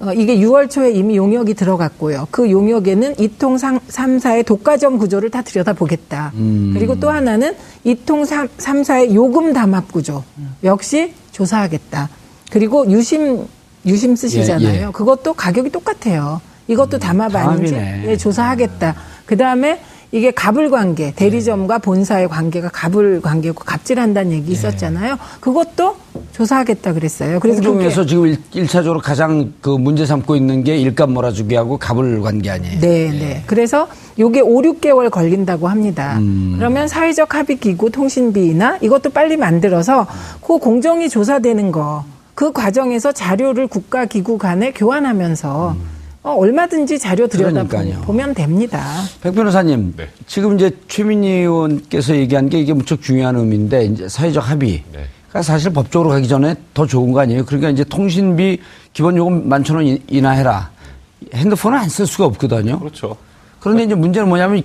어, 0.00 0.14
이게 0.14 0.38
6월 0.38 0.70
초에 0.70 0.92
이미 0.92 1.16
용역이 1.16 1.52
들어갔고요. 1.52 2.28
그 2.30 2.50
용역에는 2.50 3.16
이통 3.20 3.56
3사의 3.56 4.46
독과점 4.46 4.96
구조를 4.96 5.28
다 5.28 5.42
들여다보겠다. 5.42 6.32
음. 6.34 6.70
그리고 6.72 6.98
또 6.98 7.10
하나는 7.10 7.54
이통 7.84 8.22
3사의 8.22 9.12
요금 9.12 9.52
담합 9.52 9.92
구조 9.92 10.24
역시 10.64 11.12
조사하겠다. 11.32 12.08
그리고 12.50 12.90
유심 12.90 13.46
유심 13.84 14.16
쓰시잖아요. 14.16 14.68
예, 14.68 14.86
예. 14.86 14.88
그것도 14.90 15.34
가격이 15.34 15.70
똑같아요. 15.70 16.40
이것도 16.68 16.98
담합 16.98 17.34
아닌지. 17.34 17.74
예, 17.74 18.16
조사하겠다. 18.16 18.94
그 19.26 19.36
다음에 19.36 19.80
이게 20.14 20.30
갑을 20.30 20.70
관계, 20.70 21.10
대리점과 21.10 21.78
본사의 21.78 22.28
관계가 22.28 22.68
갑을 22.68 23.22
관계고 23.22 23.64
갑질한다는 23.64 24.32
얘기 24.32 24.52
있었잖아요. 24.52 25.16
그것도 25.40 25.96
조사하겠다 26.32 26.92
그랬어요. 26.92 27.40
그래서 27.40 27.62
공정위에서 27.62 28.04
지금 28.04 28.26
일, 28.26 28.36
일차적으로 28.52 29.00
가장 29.00 29.54
그 29.62 29.70
문제 29.70 30.04
삼고 30.04 30.36
있는 30.36 30.64
게 30.64 30.76
일감 30.76 31.14
몰아주기 31.14 31.54
하고 31.54 31.78
갑을 31.78 32.20
관계 32.20 32.50
아니에요. 32.50 32.80
네, 32.80 33.10
네. 33.10 33.42
그래서 33.46 33.88
요게 34.18 34.42
5, 34.42 34.60
6개월 34.60 35.10
걸린다고 35.10 35.68
합니다. 35.68 36.18
음. 36.18 36.56
그러면 36.58 36.88
사회적 36.88 37.34
합의 37.34 37.56
기구 37.56 37.90
통신비나 37.90 38.78
이것도 38.82 39.10
빨리 39.10 39.38
만들어서 39.38 40.06
그 40.46 40.58
공정이 40.58 41.08
조사되는 41.08 41.72
거, 41.72 42.04
그 42.34 42.52
과정에서 42.52 43.12
자료를 43.12 43.66
국가 43.66 44.04
기구 44.04 44.36
간에 44.36 44.72
교환하면서 44.72 45.76
어, 46.22 46.30
얼마든지 46.36 46.98
자료 47.00 47.26
들여다 47.26 47.62
음. 47.62 47.68
그러니까요. 47.68 48.00
보면 48.02 48.34
됩니다. 48.34 48.84
백 49.20 49.34
변호사님, 49.34 49.94
네. 49.96 50.08
지금 50.26 50.54
이제 50.56 50.70
최민희 50.86 51.28
의원께서 51.28 52.14
얘기한 52.14 52.48
게 52.48 52.60
이게 52.60 52.72
무척 52.72 53.02
중요한 53.02 53.34
의미인데 53.36 53.86
이제 53.86 54.08
사회적 54.08 54.48
합의. 54.48 54.84
네. 54.92 55.06
가 55.32 55.42
사실 55.42 55.72
법적으로 55.72 56.10
가기 56.10 56.28
전에 56.28 56.54
더 56.74 56.86
좋은 56.86 57.10
거 57.10 57.20
아니에요? 57.20 57.44
그러니까 57.46 57.70
이제 57.70 57.82
통신비 57.84 58.58
기본 58.92 59.16
요금 59.16 59.48
만천 59.48 59.76
원 59.76 59.98
인하해라. 60.06 60.70
핸드폰은 61.34 61.78
안 61.78 61.88
쓸 61.88 62.06
수가 62.06 62.26
없거든요. 62.26 62.78
그렇죠. 62.78 63.16
그런데 63.58 63.84
이제 63.84 63.94
문제는 63.94 64.28
뭐냐면 64.28 64.62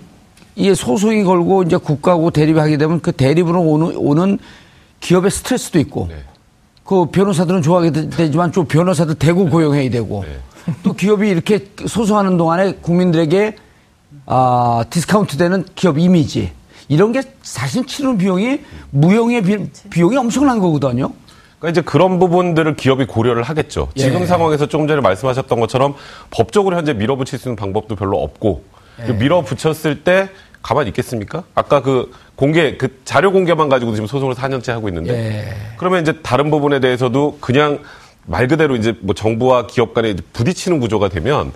이게 0.55 0.75
소송이 0.75 1.23
걸고 1.23 1.63
이제 1.63 1.77
국가하고 1.77 2.31
대립하게 2.31 2.77
되면 2.77 2.99
그 2.99 3.11
대립으로 3.13 3.61
오는, 3.61 3.95
오는 3.95 4.37
기업의 4.99 5.31
스트레스도 5.31 5.79
있고 5.79 6.07
네. 6.09 6.15
그 6.83 7.05
변호사들은 7.05 7.61
좋아하게 7.61 7.91
되- 7.91 8.09
되지만 8.09 8.51
좀 8.51 8.65
변호사들 8.65 9.15
대고 9.15 9.45
고용해야 9.49 9.89
되고 9.89 10.23
네. 10.27 10.37
또 10.83 10.93
기업이 10.93 11.29
이렇게 11.29 11.69
소송하는 11.85 12.37
동안에 12.37 12.73
국민들에게 12.81 13.55
아, 14.25 14.83
디스카운트 14.89 15.37
되는 15.37 15.65
기업 15.75 15.97
이미지 15.97 16.51
이런 16.89 17.11
게 17.11 17.21
사실 17.41 17.85
치르는 17.85 18.17
비용이 18.17 18.61
무용의 18.91 19.41
비, 19.43 19.69
비용이 19.89 20.17
엄청난 20.17 20.59
거거든요. 20.59 21.11
그러니까 21.59 21.69
이제 21.69 21.81
그런 21.81 22.19
부분들을 22.19 22.75
기업이 22.75 23.05
고려를 23.05 23.43
하겠죠. 23.43 23.89
지금 23.95 24.21
예. 24.21 24.25
상황에서 24.25 24.67
조금 24.67 24.87
전에 24.87 25.01
말씀하셨던 25.01 25.59
것처럼 25.59 25.95
법적으로 26.29 26.77
현재 26.77 26.93
밀어붙일 26.93 27.39
수 27.39 27.49
있는 27.49 27.55
방법도 27.55 27.95
별로 27.95 28.21
없고 28.21 28.63
그 29.05 29.11
밀어붙였을 29.11 30.03
때 30.03 30.29
가만히 30.61 30.89
있겠습니까? 30.89 31.43
아까 31.55 31.81
그 31.81 32.11
공개 32.35 32.77
그 32.77 32.99
자료 33.05 33.31
공개만 33.31 33.69
가지고 33.69 33.93
지금 33.93 34.05
소송을 34.07 34.35
4년째 34.35 34.71
하고 34.71 34.87
있는데 34.89 35.13
예. 35.13 35.55
그러면 35.77 36.01
이제 36.01 36.21
다른 36.21 36.51
부분에 36.51 36.79
대해서도 36.79 37.37
그냥 37.41 37.79
말 38.27 38.47
그대로 38.47 38.75
이제 38.75 38.93
뭐 39.01 39.15
정부와 39.15 39.67
기업 39.67 39.93
간에 39.93 40.13
부딪히는 40.33 40.79
구조가 40.79 41.09
되면 41.09 41.51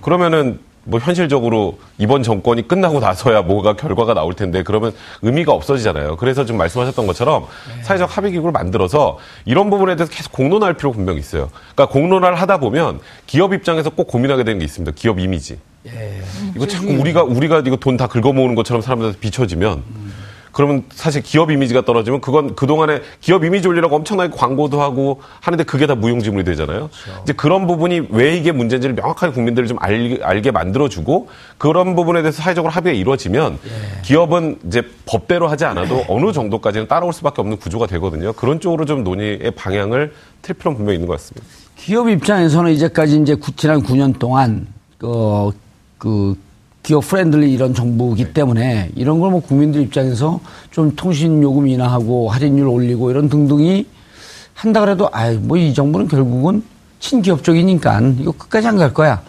그러면은 0.00 0.60
뭐 0.86 1.00
현실적으로 1.00 1.78
이번 1.96 2.22
정권이 2.22 2.68
끝나고 2.68 3.00
나서야 3.00 3.40
뭐가 3.42 3.74
결과가 3.74 4.12
나올 4.12 4.34
텐데 4.34 4.62
그러면 4.62 4.92
의미가 5.22 5.50
없어지잖아요. 5.52 6.16
그래서 6.16 6.44
지금 6.44 6.58
말씀하셨던 6.58 7.06
것처럼 7.06 7.46
사회적 7.82 8.16
합의 8.16 8.32
기구를 8.32 8.52
만들어서 8.52 9.18
이런 9.46 9.70
부분에 9.70 9.96
대해서 9.96 10.12
계속 10.12 10.30
공론할 10.32 10.74
필요가 10.74 10.94
분명히 10.96 11.18
있어요. 11.20 11.48
그러니까 11.74 11.86
공론화를 11.90 12.38
하다 12.40 12.58
보면 12.58 13.00
기업 13.26 13.54
입장에서 13.54 13.90
꼭 13.90 14.06
고민하게 14.08 14.44
되는 14.44 14.58
게 14.58 14.64
있습니다. 14.66 14.92
기업 14.94 15.18
이미지. 15.20 15.58
이거 16.54 16.66
자꾸 16.66 16.92
우리가 16.92 17.22
우리가 17.24 17.62
이거 17.66 17.76
돈 17.76 17.96
다 17.96 18.06
긁어모으는 18.06 18.54
것처럼 18.54 18.82
사람들한테 18.82 19.18
비춰지면 19.20 19.82
그러면 20.54 20.84
사실 20.90 21.20
기업 21.22 21.50
이미지가 21.50 21.82
떨어지면 21.84 22.20
그건 22.20 22.54
그동안에 22.54 23.00
기업 23.20 23.44
이미지 23.44 23.66
올리라고 23.68 23.96
엄청나게 23.96 24.34
광고도 24.36 24.80
하고 24.80 25.20
하는데 25.40 25.64
그게 25.64 25.86
다 25.86 25.94
무용지물이 25.96 26.44
되잖아요. 26.44 26.88
이제 27.24 27.32
그런 27.32 27.66
부분이 27.66 28.06
왜 28.10 28.36
이게 28.36 28.52
문제인지를 28.52 28.94
명확하게 28.94 29.32
국민들을 29.32 29.66
좀 29.68 29.76
알, 29.80 30.20
알게 30.22 30.52
만들어주고 30.52 31.28
그런 31.58 31.96
부분에 31.96 32.22
대해서 32.22 32.40
사회적으로 32.40 32.72
합의가 32.72 32.96
이루어지면 32.96 33.58
기업은 34.02 34.60
이제 34.68 34.82
법대로 35.06 35.48
하지 35.48 35.64
않아도 35.64 36.04
어느 36.08 36.32
정도까지는 36.32 36.86
따라올 36.86 37.12
수밖에 37.12 37.42
없는 37.42 37.58
구조가 37.58 37.86
되거든요. 37.88 38.32
그런 38.32 38.60
쪽으로 38.60 38.84
좀 38.84 39.02
논의의 39.02 39.50
방향을 39.56 40.12
틀 40.40 40.54
필요는 40.54 40.76
분명히 40.76 40.96
있는 40.96 41.08
것 41.08 41.14
같습니다. 41.14 41.44
기업 41.76 42.08
입장에서는 42.08 42.70
이제까지 42.72 43.20
이제 43.20 43.34
구- 43.34 43.50
지난 43.56 43.82
9년 43.82 44.18
동안 44.20 44.68
어, 45.02 45.50
그 45.98 46.36
기업 46.84 47.02
friendly 47.08 47.52
이런 47.52 47.74
정부이기 47.74 48.32
때문에 48.32 48.90
이런 48.94 49.18
걸 49.18 49.30
뭐 49.30 49.40
국민들 49.40 49.80
입장에서 49.82 50.38
좀 50.70 50.94
통신 50.94 51.42
요금 51.42 51.66
인하하고 51.66 52.28
할인율 52.30 52.68
올리고 52.68 53.10
이런 53.10 53.28
등등이 53.28 53.86
한다 54.52 54.80
그래도 54.80 55.08
아이 55.10 55.36
뭐 55.36 55.56
이 55.56 55.72
정부는 55.74 56.06
결국은 56.08 56.62
친기업적이니까 57.00 58.00
이거 58.20 58.32
끝까지 58.32 58.68
안 58.68 58.76
갈 58.78 58.92
거야. 58.94 59.22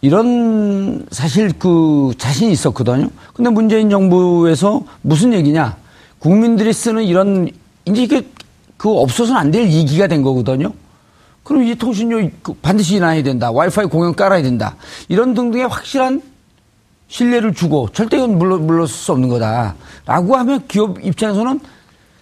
이런 0.00 1.06
사실 1.10 1.52
그 1.58 2.12
자신이 2.18 2.50
있었거든요. 2.52 3.08
근데 3.34 3.50
문재인 3.50 3.88
정부에서 3.90 4.82
무슨 5.02 5.32
얘기냐? 5.34 5.76
국민들이 6.18 6.72
쓰는 6.72 7.04
이런 7.04 7.48
이제 7.84 8.02
이게 8.02 8.26
그 8.76 8.90
없어서는 8.90 9.40
안 9.40 9.50
될 9.50 9.66
이기가 9.66 10.06
된 10.08 10.22
거거든요. 10.22 10.72
그럼 11.44 11.62
이 11.64 11.74
통신료 11.74 12.28
그 12.42 12.54
반드시 12.54 12.96
인하해야 12.96 13.22
된다. 13.22 13.50
와이파이 13.50 13.86
공용 13.86 14.14
깔아야 14.14 14.42
된다. 14.42 14.76
이런 15.08 15.34
등등의 15.34 15.68
확실한 15.68 16.22
신뢰를 17.16 17.52
주고 17.52 17.90
절대 17.92 18.16
이건 18.16 18.38
물러, 18.38 18.56
물러설 18.56 18.88
수 18.88 19.12
없는 19.12 19.28
거다. 19.28 19.74
라고 20.06 20.34
하면 20.38 20.66
기업 20.66 20.98
입장에서는 21.04 21.60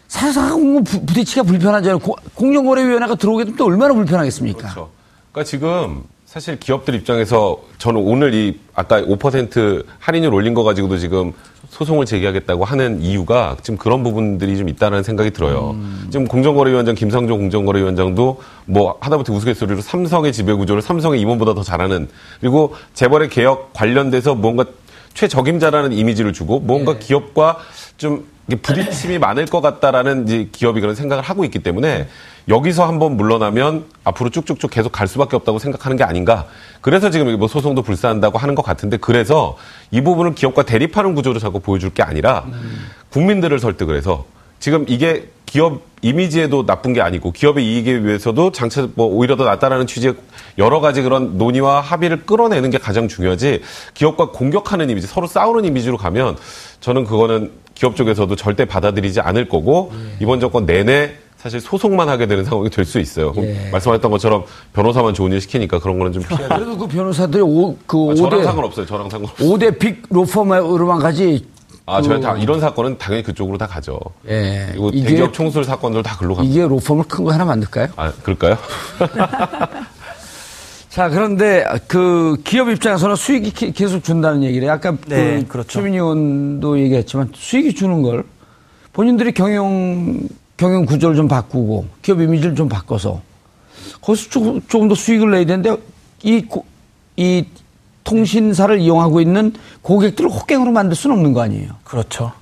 사실상 0.08 0.82
부- 0.82 1.06
부딪히기가 1.06 1.44
불편하잖아요. 1.44 2.00
고- 2.00 2.16
공정거래위원회가 2.34 3.14
들어오게 3.14 3.44
되면 3.44 3.56
또 3.56 3.66
얼마나 3.66 3.94
불편하겠습니까? 3.94 4.58
그렇죠. 4.58 4.90
그러니까 5.30 5.48
지금 5.48 6.02
사실 6.26 6.58
기업들 6.58 6.96
입장에서 6.96 7.58
저는 7.78 8.00
오늘 8.00 8.34
이 8.34 8.58
아까 8.74 9.00
5% 9.00 9.84
할인율 10.00 10.34
올린 10.34 10.54
거 10.54 10.64
가지고도 10.64 10.98
지금 10.98 11.32
소송을 11.70 12.04
제기하겠다고 12.06 12.64
하는 12.64 13.00
이유가 13.00 13.56
지금 13.62 13.78
그런 13.78 14.02
부분들이 14.02 14.56
좀 14.56 14.68
있다는 14.68 15.04
생각이 15.04 15.30
들어요. 15.30 15.76
지금 16.10 16.26
공정거래위원장 16.26 16.96
김상조 16.96 17.36
공정거래위원장도 17.38 18.40
뭐 18.66 18.96
하다못해 19.00 19.32
우스갯소리로 19.32 19.80
삼성의 19.80 20.32
지배구조를 20.32 20.82
삼성의 20.82 21.20
임원보다 21.20 21.54
더 21.54 21.62
잘하는 21.62 22.08
그리고 22.40 22.74
재벌의 22.94 23.28
개혁 23.28 23.72
관련돼서 23.72 24.34
뭔가 24.34 24.64
최적임자라는 25.14 25.92
이미지를 25.92 26.32
주고 26.32 26.60
뭔가 26.60 26.98
기업과 26.98 27.58
좀 27.96 28.26
부딪힘이 28.62 29.18
많을 29.18 29.46
것 29.46 29.60
같다라는 29.60 30.26
이제 30.26 30.48
기업이 30.50 30.80
그런 30.80 30.94
생각을 30.94 31.22
하고 31.22 31.44
있기 31.44 31.60
때문에 31.60 32.08
여기서 32.48 32.86
한번 32.86 33.16
물러나면 33.16 33.84
앞으로 34.02 34.30
쭉쭉쭉 34.30 34.70
계속 34.70 34.90
갈 34.90 35.06
수밖에 35.06 35.36
없다고 35.36 35.58
생각하는 35.58 35.96
게 35.96 36.04
아닌가. 36.04 36.46
그래서 36.80 37.10
지금 37.10 37.38
뭐 37.38 37.46
소송도 37.46 37.82
불사한다고 37.82 38.38
하는 38.38 38.54
것 38.54 38.62
같은데 38.62 38.96
그래서 38.96 39.56
이 39.90 40.00
부분을 40.00 40.34
기업과 40.34 40.64
대립하는 40.64 41.14
구조로 41.14 41.38
자꾸 41.38 41.60
보여줄 41.60 41.90
게 41.90 42.02
아니라 42.02 42.44
국민들을 43.10 43.58
설득을 43.58 43.96
해서 43.96 44.24
지금 44.60 44.84
이게 44.88 45.28
기업 45.46 45.80
이미지에도 46.02 46.64
나쁜 46.64 46.92
게 46.92 47.00
아니고 47.00 47.32
기업의 47.32 47.64
이익에 47.66 48.04
위해서도 48.04 48.52
장차 48.52 48.88
뭐 48.94 49.06
오히려 49.06 49.36
더 49.36 49.44
낫다라는 49.44 49.86
취지의 49.86 50.14
여러 50.58 50.80
가지 50.80 51.02
그런 51.02 51.36
논의와 51.36 51.80
합의를 51.80 52.24
끌어내는 52.24 52.70
게 52.70 52.78
가장 52.78 53.08
중요하지 53.08 53.60
기업과 53.94 54.30
공격하는 54.30 54.88
이미지 54.88 55.06
서로 55.06 55.26
싸우는 55.26 55.64
이미지로 55.64 55.96
가면 55.96 56.36
저는 56.80 57.04
그거는 57.04 57.50
기업 57.74 57.96
쪽에서도 57.96 58.34
절대 58.36 58.64
받아들이지 58.64 59.20
않을 59.20 59.48
거고 59.48 59.92
이번 60.20 60.40
정권 60.40 60.66
내내 60.66 61.14
사실 61.36 61.58
소송만 61.60 62.08
하게 62.10 62.26
되는 62.26 62.44
상황이 62.44 62.68
될 62.68 62.84
수 62.84 62.98
있어요. 63.00 63.32
그럼 63.32 63.46
예. 63.46 63.70
말씀하셨던 63.72 64.10
것처럼 64.10 64.44
변호사만 64.74 65.14
좋은 65.14 65.32
일 65.32 65.40
시키니까 65.40 65.78
그런 65.80 65.98
거는 65.98 66.12
좀 66.12 66.22
피해야 66.22 66.48
돼요. 66.48 66.58
그래도 66.58 66.76
그 66.76 66.86
변호사들이 66.86 67.42
오, 67.42 67.76
그 67.86 68.10
아, 68.10 68.14
저랑 68.14 68.40
5대, 68.40 68.44
상관없어요. 68.44 68.86
저랑 68.86 69.08
상관없어요. 69.08 69.48
5대 69.48 69.78
빅 69.78 70.02
로펌으로만 70.10 70.98
가지. 70.98 71.46
아, 71.86 72.00
그- 72.00 72.06
저희 72.08 72.20
다 72.20 72.36
이런 72.36 72.60
사건은 72.60 72.98
당연히 72.98 73.22
그쪽으로 73.22 73.58
다 73.58 73.66
가죠. 73.66 73.98
예. 74.28 74.66
그리고 74.70 74.90
이게- 74.90 75.08
대기업 75.08 75.32
총술 75.32 75.64
사건들 75.64 76.02
다 76.02 76.16
글로 76.16 76.34
갑니다. 76.34 76.52
이게 76.52 76.66
로펌을 76.66 77.04
큰 77.04 77.24
거 77.24 77.32
하나 77.32 77.44
만들까요? 77.44 77.88
아, 77.96 78.12
그럴까요? 78.22 78.56
자, 80.88 81.08
그런데 81.08 81.64
그 81.86 82.36
기업 82.44 82.68
입장에서는 82.68 83.14
수익이 83.14 83.52
기- 83.52 83.72
계속 83.72 84.02
준다는 84.02 84.42
얘기를 84.42 84.68
아까 84.68 84.96
네, 85.06 85.40
그 85.42 85.46
그렇죠. 85.46 85.68
최민희 85.68 85.96
의원도 85.98 86.80
얘기했지만 86.80 87.30
수익이 87.34 87.74
주는 87.74 88.02
걸 88.02 88.24
본인들이 88.92 89.32
경영 89.32 90.18
경영 90.56 90.84
구조를 90.84 91.14
좀 91.16 91.28
바꾸고 91.28 91.86
기업 92.02 92.20
이미지를 92.20 92.54
좀 92.56 92.68
바꿔서 92.68 93.22
거기서 94.00 94.30
조금, 94.30 94.60
조금 94.68 94.88
더 94.88 94.94
수익을 94.96 95.30
내야 95.30 95.44
되는데 95.46 95.76
이, 96.24 96.42
고- 96.42 96.66
이 97.16 97.44
통신사를 98.10 98.76
이용하고 98.80 99.20
있는 99.20 99.52
고객들을 99.82 100.28
호갱으로 100.30 100.72
만들 100.72 100.96
수는 100.96 101.16
없는 101.16 101.32
거 101.32 101.42
아니에요. 101.42 101.68
그렇죠. 101.84 102.32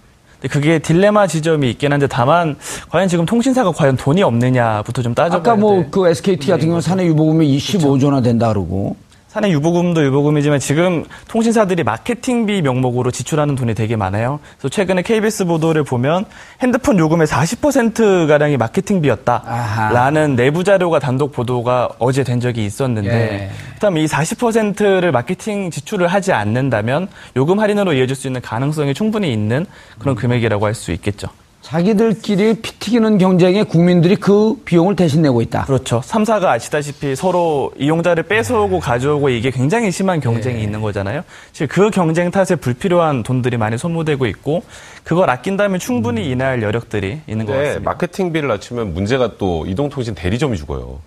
근데 0.40 0.48
그게 0.48 0.78
딜레마 0.78 1.26
지점이 1.26 1.68
있긴 1.70 1.92
한데 1.92 2.07
다만 2.07 2.57
과연 2.90 3.09
지금 3.09 3.26
통신사가 3.26 3.72
과연 3.72 3.96
돈이 3.96 4.22
없느냐부터 4.22 5.02
좀 5.02 5.14
따져봐야 5.14 5.40
아까 5.40 5.57
뭐 5.57 5.83
돼. 5.83 5.88
그 5.90 6.09
SKT 6.09 6.48
같은 6.48 6.66
경우는 6.66 6.81
사내 6.81 7.04
유보금이 7.07 7.59
25조나 7.59 8.22
된다 8.22 8.48
그러고 8.48 8.96
사내 9.38 9.53
유보금도 9.53 10.05
유보금이지만 10.05 10.59
지금 10.59 11.05
통신사들이 11.29 11.85
마케팅비 11.85 12.61
명목으로 12.61 13.12
지출하는 13.12 13.55
돈이 13.55 13.74
되게 13.74 13.94
많아요. 13.94 14.40
그래서 14.59 14.68
최근에 14.68 15.03
KBS 15.03 15.44
보도를 15.44 15.85
보면 15.85 16.24
핸드폰 16.61 16.98
요금의 16.98 17.29
40%가량이 17.29 18.55
아하. 18.55 18.59
마케팅비였다라는 18.59 20.35
내부 20.35 20.64
자료가 20.64 20.98
단독 20.98 21.31
보도가 21.31 21.90
어제 22.01 22.24
된 22.24 22.40
적이 22.40 22.64
있었는데 22.64 23.11
예. 23.11 23.51
그다음 23.74 23.98
이 23.98 24.07
40%를 24.07 25.12
마케팅 25.12 25.70
지출을 25.70 26.09
하지 26.09 26.33
않는다면 26.33 27.07
요금 27.37 27.61
할인으로 27.61 27.92
이어질 27.92 28.16
수 28.16 28.27
있는 28.27 28.40
가능성이 28.40 28.92
충분히 28.92 29.33
있는 29.33 29.66
그런 30.01 30.16
금액이라고 30.16 30.66
할 30.66 30.74
수 30.74 30.90
있겠죠. 30.90 31.29
자기들끼리 31.68 32.54
피 32.62 32.78
튀기는 32.78 33.18
경쟁에 33.18 33.62
국민들이 33.62 34.16
그 34.16 34.54
비용을 34.64 34.96
대신 34.96 35.20
내고 35.20 35.42
있다. 35.42 35.64
그렇죠. 35.66 36.00
3사가 36.00 36.46
아시다시피 36.46 37.14
서로 37.14 37.70
이용자를 37.76 38.22
뺏어오고 38.22 38.81
가져오고 38.81 39.28
이게 39.28 39.50
굉장히 39.50 39.90
심한 39.90 40.18
경쟁이 40.18 40.62
있는 40.62 40.81
거잖아요. 40.81 41.24
사실 41.52 41.66
그 41.66 41.90
경쟁 41.90 42.31
탓에 42.31 42.57
불필요한 42.57 43.22
돈들이 43.22 43.59
많이 43.59 43.76
소모되고 43.76 44.24
있고 44.24 44.62
그걸 45.04 45.28
아낀다면 45.28 45.78
충분히 45.78 46.31
인하할 46.31 46.62
여력들이 46.62 47.20
있는 47.26 47.44
것 47.44 47.52
근데 47.52 47.68
같습니다. 47.68 47.90
마케팅비를 47.90 48.48
낮추면 48.48 48.94
문제가 48.94 49.37
또 49.37 49.66
이동통신 49.66 50.14
대리점이 50.14 50.57
죽어요. 50.57 51.00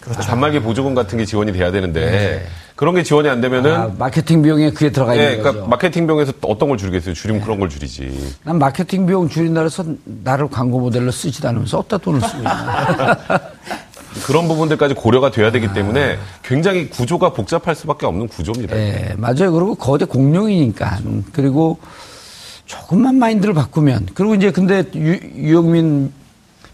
그렇죠. 0.00 0.20
단말기 0.22 0.60
보조금 0.60 0.94
같은 0.94 1.18
게 1.18 1.24
지원이 1.24 1.52
돼야 1.52 1.70
되는데 1.70 2.46
그런 2.76 2.94
게 2.94 3.02
지원이 3.02 3.28
안 3.28 3.40
되면은 3.40 3.74
아, 3.74 3.90
마케팅 3.98 4.42
비용에 4.42 4.70
그게 4.70 4.90
들어가 4.90 5.14
있는 5.14 5.26
예, 5.26 5.36
그러니까 5.36 5.52
거죠. 5.52 5.66
마케팅 5.66 6.06
비용에서 6.06 6.32
또 6.40 6.48
어떤 6.48 6.68
걸 6.68 6.78
줄이겠어요? 6.78 7.14
줄이면 7.14 7.42
그런 7.42 7.58
걸 7.58 7.68
줄이지. 7.68 8.36
난 8.44 8.58
마케팅 8.58 9.06
비용 9.06 9.28
줄인다 9.28 9.62
해서 9.62 9.84
나를 10.04 10.48
광고 10.48 10.78
모델로 10.78 11.10
쓰지도 11.10 11.48
않으면서 11.48 11.80
어디다 11.80 11.98
돈을 11.98 12.20
쓰고 12.20 12.38
있나. 12.38 13.18
그런 14.24 14.48
부분들까지 14.48 14.94
고려가 14.94 15.30
돼야 15.30 15.50
되기 15.50 15.72
때문에 15.72 16.18
굉장히 16.42 16.88
구조가 16.88 17.32
복잡할 17.32 17.74
수밖에 17.74 18.06
없는 18.06 18.28
구조입니다. 18.28 18.76
예, 18.76 19.14
맞아요. 19.16 19.52
그리고 19.52 19.74
거대 19.74 20.04
공룡이니까. 20.04 20.98
그리고 21.32 21.78
조금만 22.64 23.16
마인드를 23.16 23.54
바꾸면. 23.54 24.08
그리고 24.14 24.34
이제 24.34 24.50
근데 24.50 24.84
유, 24.94 25.14
유영민 25.36 26.12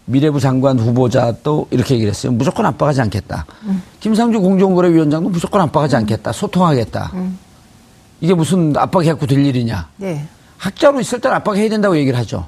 미래부 0.05 0.39
장관 0.39 0.79
후보자도 0.79 1.67
이렇게 1.71 1.95
얘기를 1.95 2.11
했어요. 2.11 2.31
무조건 2.31 2.65
압박하지 2.67 3.01
않겠다. 3.01 3.45
음. 3.63 3.81
김상주 3.99 4.39
공정거래위원장도 4.39 5.29
무조건 5.29 5.61
압박하지 5.61 5.95
않겠다. 5.95 6.31
소통하겠다. 6.31 7.11
음. 7.15 7.39
이게 8.21 8.33
무슨 8.33 8.75
압박해갖고 8.77 9.25
될 9.25 9.43
일이냐. 9.45 9.89
네. 9.97 10.25
학자로 10.57 10.99
있을 11.01 11.19
때는 11.19 11.35
압박해야 11.37 11.69
된다고 11.69 11.97
얘기를 11.97 12.17
하죠. 12.19 12.47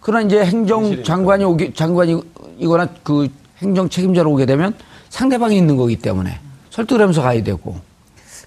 그러나 0.00 0.26
이제 0.26 0.44
행정 0.44 1.02
장관이 1.02 1.44
오기, 1.44 1.74
장관이거나 1.74 2.88
그 3.02 3.28
행정 3.58 3.88
책임자로 3.88 4.30
오게 4.32 4.46
되면 4.46 4.74
상대방이 5.08 5.56
있는 5.56 5.76
거기 5.76 5.96
때문에 5.96 6.38
설득을 6.70 7.00
하면서 7.00 7.22
가야 7.22 7.42
되고. 7.42 7.76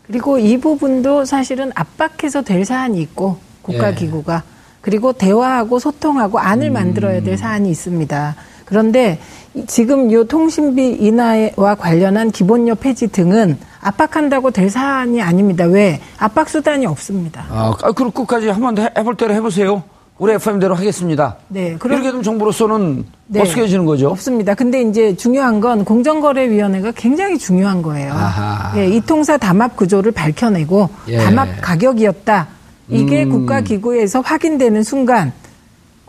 그리고 0.05 0.37
이 0.37 0.57
부분도 0.57 1.25
사실은 1.25 1.71
압박해서 1.75 2.41
될 2.43 2.65
사안이 2.65 3.01
있고 3.01 3.37
국가기구가 3.61 4.35
예. 4.35 4.58
그리고 4.81 5.13
대화하고 5.13 5.79
소통하고 5.79 6.39
안을 6.39 6.67
음. 6.67 6.73
만들어야 6.73 7.21
될 7.21 7.37
사안이 7.37 7.69
있습니다. 7.69 8.35
그런데 8.65 9.19
지금 9.67 10.11
요 10.11 10.23
통신비 10.23 10.97
인하와 10.99 11.75
관련한 11.75 12.31
기본료 12.31 12.75
폐지 12.75 13.07
등은 13.07 13.57
압박한다고 13.81 14.51
될 14.51 14.69
사안이 14.69 15.21
아닙니다. 15.21 15.65
왜? 15.65 15.99
압박 16.17 16.49
수단이 16.49 16.85
없습니다. 16.85 17.45
아, 17.49 17.73
아 17.81 17.91
그럼 17.91 18.11
끝까지 18.11 18.49
한번 18.49 18.77
해볼 18.77 19.15
대로 19.15 19.33
해보세요. 19.33 19.83
우리 20.19 20.33
FM대로 20.33 20.75
하겠습니다. 20.75 21.37
네. 21.47 21.77
그럼, 21.79 21.95
이렇게 21.95 22.09
되면 22.09 22.23
정부로서는 22.23 23.05
네, 23.27 23.39
어떻게해지는 23.39 23.85
거죠? 23.85 24.09
없습니다. 24.09 24.53
근데 24.53 24.81
이제 24.81 25.15
중요한 25.15 25.61
건 25.61 25.85
공정거래위원회가 25.85 26.91
굉장히 26.91 27.37
중요한 27.37 27.81
거예요. 27.81 28.11
아하. 28.11 28.77
예, 28.77 28.87
이통사 28.87 29.37
담합 29.37 29.77
구조를 29.77 30.11
밝혀내고 30.11 30.89
예. 31.07 31.17
담합 31.19 31.47
가격이었다. 31.61 32.47
이게 32.89 33.23
음. 33.23 33.29
국가기구에서 33.29 34.21
확인되는 34.21 34.83
순간 34.83 35.31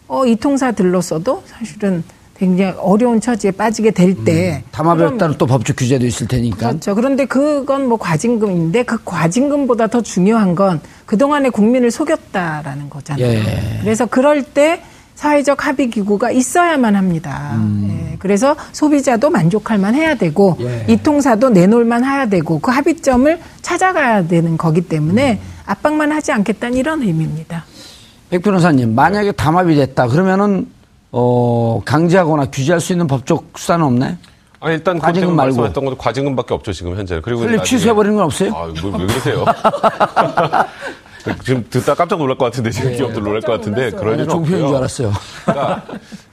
어, 0.09 0.27
이 0.27 0.37
통사들로서도 0.37 1.43
사실은 1.47 2.03
굉장히 2.41 2.73
어려운 2.79 3.21
처지에 3.21 3.51
빠지게 3.51 3.91
될 3.91 4.25
때. 4.25 4.65
음, 5.13 5.19
따른 5.19 5.37
또 5.37 5.47
법적 5.47 5.77
규제도 5.77 6.07
있을 6.07 6.27
테니까. 6.27 6.71
그렇죠. 6.71 6.95
그런데 6.95 7.27
그건 7.27 7.87
뭐 7.87 7.99
과징금인데 7.99 8.85
그 8.85 8.99
과징금보다 9.05 9.89
더 9.89 10.01
중요한 10.01 10.55
건 10.55 10.81
그동안에 11.05 11.51
국민을 11.51 11.91
속였다라는 11.91 12.89
거잖아요. 12.89 13.27
예. 13.27 13.79
그래서 13.83 14.07
그럴 14.07 14.43
때 14.43 14.81
사회적 15.21 15.67
합의 15.67 15.91
기구가 15.91 16.31
있어야만 16.31 16.97
합니다. 16.97 17.53
음. 17.57 18.09
예. 18.13 18.17
그래서 18.19 18.57
소비자도 18.73 19.29
만족할 19.29 19.77
만 19.77 19.95
해야 19.95 20.15
되고 20.15 20.57
예. 20.61 20.87
이 20.89 20.97
통사도 20.97 21.51
내놓을 21.51 21.85
만 21.85 22.07
해야 22.07 22.25
되고 22.25 22.59
그 22.59 22.71
합의점을 22.71 23.39
찾아가야 23.61 24.27
되는 24.29 24.57
거기 24.57 24.81
때문에 24.81 25.33
음. 25.35 25.39
압박만 25.67 26.11
하지 26.11 26.33
않겠다는 26.33 26.79
이런 26.79 27.03
의미입니다. 27.03 27.67
백 28.31 28.43
변호사님, 28.43 28.95
만약에 28.95 29.33
담합이 29.33 29.75
됐다 29.77 30.07
그러면은 30.07 30.67
어, 31.13 31.83
강제하거나 31.85 32.47
규제할 32.47 32.81
수 32.81 32.93
있는 32.93 33.07
법적 33.07 33.53
수단은 33.57 33.85
없나요? 33.85 34.17
아 34.61 34.71
일단 34.71 34.99
과징금 34.99 35.37
말고 35.37 35.57
말씀했던 35.57 35.85
것도 35.85 35.97
과징금밖에 35.99 36.55
없죠 36.55 36.73
지금 36.73 36.97
현재. 36.97 37.21
그리고 37.23 37.43
설립 37.43 37.63
취소해버리는 37.65 38.17
건 38.17 38.25
없어요? 38.25 38.55
아, 38.55 38.73
뭐, 38.81 38.99
왜 38.99 39.07
그러세요? 39.07 39.45
지금 41.45 41.65
듣다 41.69 41.95
깜짝 41.95 42.19
놀랄 42.19 42.37
것 42.39 42.47
같은데 42.47 42.71
지금 42.71 42.91
네, 42.91 42.97
기업들 42.97 43.23
놀랄 43.23 43.41
것 43.43 43.53
같은데 43.53 43.91
그럴 43.91 44.15
일은 44.15 44.29
종편인 44.29 44.67
줄 44.67 44.77
알았어요. 44.77 45.13
그러니까, 45.45 45.83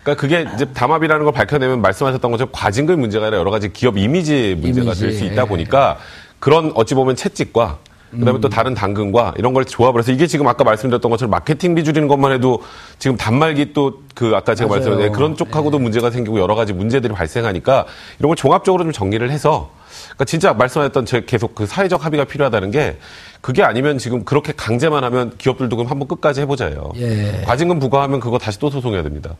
그러니까, 0.04 0.15
그게 0.15 0.47
이제 0.56 0.65
담합이라는 0.65 1.23
걸 1.23 1.34
밝혀내면 1.34 1.82
말씀하셨던 1.82 2.32
것처럼 2.32 2.52
과징금 2.54 3.00
문제가 3.00 3.26
아니라 3.26 3.39
여러 3.39 3.52
가지 3.52 3.71
기업 3.73 3.97
이미지 3.97 4.56
문제가 4.60 4.93
될 4.93 5.12
수 5.13 5.23
있다 5.26 5.45
보니까 5.45 5.97
그런 6.39 6.71
어찌 6.76 6.93
보면 6.95 7.15
채찍과 7.15 7.80
그다음에 8.12 8.39
음. 8.39 8.41
또 8.41 8.50
다른 8.50 8.74
당근과 8.74 9.34
이런 9.38 9.54
걸 9.54 9.65
조합을 9.65 10.00
해서 10.00 10.12
이게 10.12 10.28
지금 10.28 10.48
아까 10.48 10.63
말씀드렸던 10.63 11.12
것처럼 11.12 11.32
마케팅비 11.32 11.84
줄이는 11.84 12.08
것만 12.08 12.32
해도 12.32 12.62
지금 13.00 13.17
단말기 13.17 13.74
또 13.74 14.08
그 14.17 14.32
아까 14.36 14.56
제가 14.56 14.67
말씀드린 14.67 15.12
그런 15.12 15.38
쪽하고도 15.38 15.78
네. 15.78 15.84
문제가 15.84 16.10
생기고 16.10 16.39
여러 16.39 16.56
가지 16.56 16.74
문제들이 16.74 17.13
발생하니까 17.13 17.86
이런 18.17 18.30
걸 18.30 18.36
종합적으로 18.36 18.84
좀 18.84 18.91
정리를 18.91 19.30
해서 19.30 19.70
그러니까 20.06 20.26
진짜 20.26 20.54
말씀하셨던 20.54 21.06
제 21.06 21.24
계속 21.24 21.54
그 21.54 21.67
사회적 21.67 22.04
합의가 22.04 22.26
필요하다는 22.26 22.72
게 22.72 22.98
그게 23.41 23.62
아니면 23.62 24.00
지금 24.00 24.26
그렇게 24.26 24.54
강제만 24.58 25.04
하면 25.04 25.38
기업들도 25.38 25.76
그럼 25.76 25.91
한번 25.91 26.08
끝까지 26.08 26.41
해보자요. 26.41 26.93
예. 26.96 27.43
과징금 27.46 27.78
부과하면 27.78 28.20
그거 28.20 28.39
다시 28.39 28.58
또 28.58 28.72
소송해야 28.72 29.04
됩니다. 29.04 29.36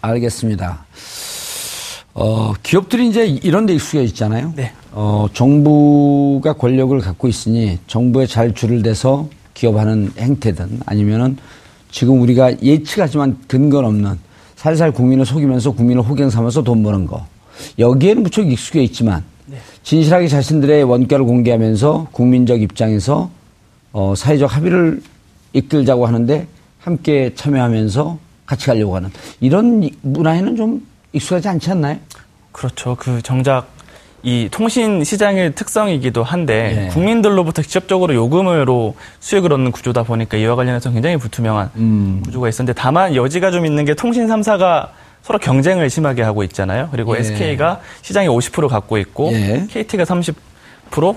알겠습니다. 0.00 0.84
어, 2.14 2.52
기업들이 2.62 3.08
이제 3.08 3.26
이런 3.26 3.66
데 3.66 3.74
익숙해 3.74 4.04
있잖아요. 4.04 4.52
네. 4.54 4.72
어, 4.92 5.26
정부가 5.32 6.52
권력을 6.52 6.96
갖고 7.00 7.26
있으니 7.26 7.78
정부에 7.88 8.26
잘 8.26 8.54
줄을 8.54 8.82
대서 8.82 9.28
기업하는 9.52 10.12
행태든 10.16 10.80
아니면은 10.86 11.36
지금 11.90 12.20
우리가 12.20 12.62
예측하지만 12.62 13.38
근거 13.48 13.78
없는 13.78 14.18
살살 14.54 14.92
국민을 14.92 15.26
속이면서 15.26 15.72
국민을 15.72 16.02
호갱 16.02 16.30
삼아서 16.30 16.62
돈 16.62 16.82
버는 16.84 17.06
거. 17.06 17.26
여기에는 17.78 18.22
무척 18.22 18.48
익숙해 18.50 18.82
있지만 18.84 19.24
네. 19.46 19.58
진실하게 19.82 20.28
자신들의 20.28 20.84
원가를 20.84 21.24
공개하면서 21.24 22.08
국민적 22.12 22.62
입장에서 22.62 23.30
어, 23.92 24.14
사회적 24.16 24.54
합의를 24.54 25.02
이끌자고 25.52 26.06
하는데 26.06 26.46
함께 26.78 27.32
참여하면서 27.34 28.18
같이 28.46 28.66
가려고 28.66 28.96
하는 28.96 29.10
이런 29.40 29.88
문화에는 30.02 30.56
좀 30.56 30.86
익숙하지 31.14 31.48
않지 31.48 31.70
않나요? 31.70 31.96
그렇죠. 32.52 32.96
그 32.98 33.22
정작 33.22 33.66
이 34.22 34.48
통신 34.50 35.04
시장의 35.04 35.54
특성이기도 35.54 36.22
한데 36.22 36.86
예. 36.86 36.88
국민들로부터 36.88 37.62
직접적으로 37.62 38.14
요금으로 38.14 38.94
수익을 39.20 39.52
얻는 39.52 39.70
구조다 39.70 40.02
보니까 40.02 40.36
이와 40.38 40.56
관련해서 40.56 40.90
굉장히 40.90 41.16
불투명한 41.16 41.70
음. 41.76 42.22
구조가 42.24 42.48
있었는데 42.48 42.78
다만 42.80 43.14
여지가 43.14 43.50
좀 43.50 43.66
있는 43.66 43.84
게 43.84 43.94
통신 43.94 44.26
3사가 44.26 44.88
서로 45.22 45.38
경쟁을 45.38 45.90
심하게 45.90 46.22
하고 46.22 46.42
있잖아요. 46.44 46.88
그리고 46.90 47.16
예. 47.16 47.20
SK가 47.20 47.80
시장의 48.02 48.28
50% 48.30 48.68
갖고 48.68 48.98
있고 48.98 49.30
예. 49.32 49.66
KT가 49.70 50.04
30% 50.04 50.34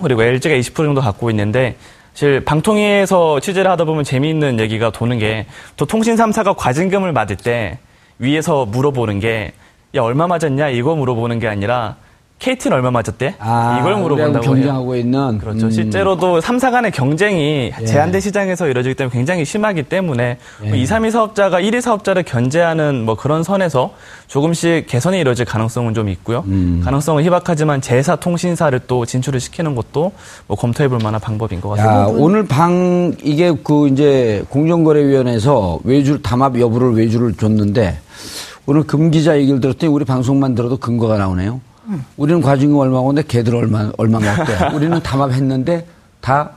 그리고 0.01 0.23
LG가 0.23 0.55
20% 0.55 0.75
정도 0.75 1.01
갖고 1.01 1.29
있는데 1.29 1.77
사실 2.13 2.43
방통위에서 2.43 3.39
취재를 3.39 3.69
하다 3.71 3.85
보면 3.85 4.03
재미있는 4.03 4.59
얘기가 4.59 4.91
도는 4.91 5.19
게 5.19 5.45
또 5.77 5.85
통신 5.85 6.15
3사가 6.15 6.55
과징금을 6.57 7.13
맞을 7.13 7.37
때 7.37 7.77
위에서 8.19 8.65
물어보는 8.65 9.19
게 9.19 9.53
야 9.95 10.01
얼마 10.01 10.27
맞았냐 10.27 10.69
이거 10.69 10.95
물어보는 10.95 11.39
게 11.39 11.47
아니라 11.47 11.95
KT는 12.39 12.77
얼마 12.77 12.91
맞았대? 12.91 13.35
아, 13.39 13.77
이걸 13.79 13.95
물어본다고 13.95 14.45
경쟁하고 14.45 14.93
해요. 14.93 15.01
있는 15.01 15.39
그렇죠. 15.39 15.65
음. 15.65 15.71
실제로도 15.71 16.39
3사 16.39 16.69
간의 16.69 16.91
경쟁이 16.91 17.71
예. 17.81 17.85
제한된 17.85 18.21
시장에서 18.21 18.67
이루어지기 18.67 18.93
때문에 18.93 19.11
굉장히 19.11 19.43
심하기 19.43 19.83
때문에 19.83 20.37
예. 20.65 20.77
2, 20.77 20.83
3위 20.83 21.09
사업자가 21.09 21.59
1위 21.59 21.81
사업자를 21.81 22.21
견제하는 22.21 23.05
뭐 23.05 23.15
그런 23.15 23.41
선에서 23.41 23.93
조금씩 24.27 24.85
개선이 24.85 25.19
이루어질 25.19 25.45
가능성은 25.45 25.95
좀 25.95 26.09
있고요. 26.09 26.43
음. 26.45 26.81
가능성은 26.85 27.23
희박하지만 27.23 27.81
제사 27.81 28.15
통신사를 28.15 28.79
또 28.85 29.07
진출을 29.07 29.39
시키는 29.39 29.73
것도 29.73 30.11
뭐 30.45 30.57
검토해 30.57 30.89
볼 30.89 30.99
만한 31.01 31.19
방법인 31.19 31.59
것 31.59 31.69
같습니다. 31.69 32.01
야, 32.01 32.05
오늘 32.05 32.45
방 32.45 33.15
이게 33.23 33.51
그 33.63 33.87
이제 33.87 34.45
공정거래위원회에서 34.49 35.79
외주 35.83 36.21
담합 36.21 36.59
여부를 36.59 36.93
외주를 36.93 37.33
줬는데 37.33 37.97
오늘 38.67 38.83
금기자 38.83 39.37
얘기를 39.39 39.61
들었더니 39.61 39.91
우리 39.91 40.03
방송만 40.03 40.53
들어도 40.53 40.77
근거가 40.77 41.17
나오네요. 41.17 41.61
우리는 42.17 42.41
과징금 42.41 42.77
얼마고 42.77 43.07
근데 43.07 43.23
걔들 43.25 43.55
얼마, 43.55 43.89
얼마가 43.97 44.41
없대. 44.41 44.75
우리는 44.75 45.01
담합했는데 45.01 45.87
다, 46.19 46.51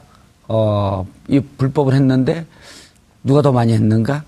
어, 0.48 1.06
이 1.28 1.38
불법을 1.56 1.94
했는데 1.94 2.44
누가 3.22 3.42
더 3.42 3.52
많이 3.52 3.72
했는가? 3.72 4.24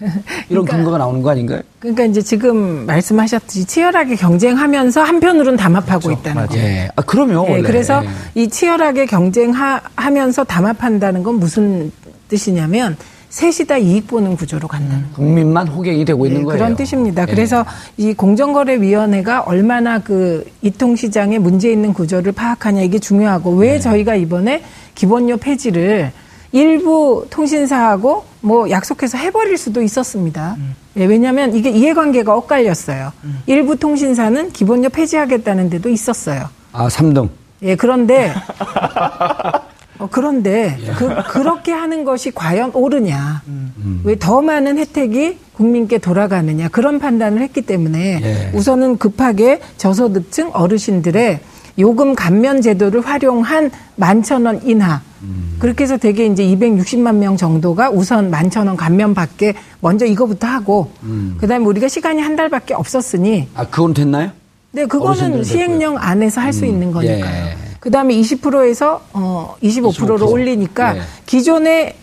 이런 0.00 0.64
그러니까, 0.64 0.76
근거가 0.78 0.98
나오는 0.98 1.22
거 1.22 1.30
아닌가요? 1.30 1.60
그러니까 1.78 2.04
이제 2.06 2.20
지금 2.20 2.86
말씀하셨듯이 2.86 3.66
치열하게 3.66 4.16
경쟁하면서 4.16 5.00
한편으로는 5.00 5.56
담합하고 5.56 6.08
그렇죠. 6.08 6.20
있다는 6.20 6.46
거죠. 6.48 6.58
예. 6.58 6.88
아, 6.96 7.02
그럼요. 7.02 7.46
예, 7.50 7.62
그래서 7.62 8.02
이 8.34 8.48
치열하게 8.48 9.06
경쟁하면서 9.06 10.42
담합한다는 10.42 11.22
건 11.22 11.36
무슨 11.36 11.92
뜻이냐면 12.28 12.96
셋이 13.32 13.66
다 13.66 13.78
이익 13.78 14.08
보는 14.08 14.36
구조로 14.36 14.68
간다는 14.68 15.04
음, 15.04 15.10
국민만 15.14 15.66
호갱이 15.66 16.04
되고 16.04 16.26
있는 16.26 16.40
네, 16.40 16.44
거예요. 16.44 16.58
그런 16.58 16.76
뜻입니다. 16.76 17.24
네. 17.24 17.32
그래서 17.32 17.64
이 17.96 18.12
공정거래위원회가 18.12 19.40
얼마나 19.40 19.98
그 19.98 20.44
이통시장에 20.60 21.38
문제 21.38 21.72
있는 21.72 21.94
구조를 21.94 22.32
파악하냐 22.32 22.82
이게 22.82 22.98
중요하고 22.98 23.52
왜 23.56 23.72
네. 23.72 23.78
저희가 23.80 24.16
이번에 24.16 24.62
기본료 24.94 25.38
폐지를 25.38 26.12
일부 26.52 27.26
통신사하고 27.30 28.24
뭐 28.42 28.68
약속해서 28.68 29.16
해버릴 29.16 29.56
수도 29.56 29.80
있었습니다. 29.80 30.56
음. 30.58 30.74
예, 30.98 31.06
왜냐하면 31.06 31.54
이게 31.54 31.70
이해관계가 31.70 32.36
엇갈렸어요. 32.36 33.12
음. 33.24 33.38
일부 33.46 33.76
통신사는 33.78 34.52
기본료 34.52 34.90
폐지하겠다는 34.90 35.70
데도 35.70 35.88
있었어요. 35.88 36.50
아, 36.72 36.88
3등. 36.88 37.30
예, 37.62 37.76
그런데 37.76 38.34
어, 40.02 40.08
그런데 40.10 40.76
예. 40.80 40.92
그, 40.92 41.08
그렇게 41.30 41.70
하는 41.72 42.04
것이 42.04 42.32
과연 42.32 42.72
옳으냐? 42.74 43.42
음. 43.46 44.00
왜더 44.04 44.42
많은 44.42 44.78
혜택이 44.78 45.38
국민께 45.54 45.98
돌아가느냐? 45.98 46.68
그런 46.68 46.98
판단을 46.98 47.40
했기 47.40 47.62
때문에 47.62 48.20
예. 48.22 48.50
우선은 48.56 48.98
급하게 48.98 49.60
저소득층 49.76 50.50
어르신들의 50.52 51.40
요금 51.78 52.14
감면 52.14 52.60
제도를 52.60 53.00
활용한 53.00 53.70
만천 53.96 54.44
원 54.44 54.60
인하. 54.66 55.00
음. 55.22 55.56
그렇게 55.60 55.84
해서 55.84 55.96
되게 55.96 56.26
이제 56.26 56.44
260만 56.44 57.14
명 57.16 57.36
정도가 57.36 57.90
우선 57.90 58.30
만천 58.30 58.66
원 58.66 58.76
감면 58.76 59.14
받게 59.14 59.54
먼저 59.80 60.04
이거부터 60.04 60.48
하고 60.48 60.90
음. 61.04 61.36
그다음에 61.38 61.64
우리가 61.64 61.86
시간이 61.86 62.20
한 62.20 62.34
달밖에 62.34 62.74
없었으니 62.74 63.48
아 63.54 63.64
그건 63.64 63.94
됐나요? 63.94 64.32
네, 64.72 64.86
그거는 64.86 65.44
시행령 65.44 65.96
안에서 65.96 66.40
할수 66.40 66.64
음. 66.64 66.70
있는 66.70 66.90
거니까요. 66.90 67.46
예. 67.46 67.71
그다음에 67.82 68.14
20%에서 68.14 69.00
어 69.12 69.56
25%로 69.62 70.16
25%. 70.18 70.30
올리니까 70.30 70.96
예. 70.96 71.00
기존에 71.26 71.96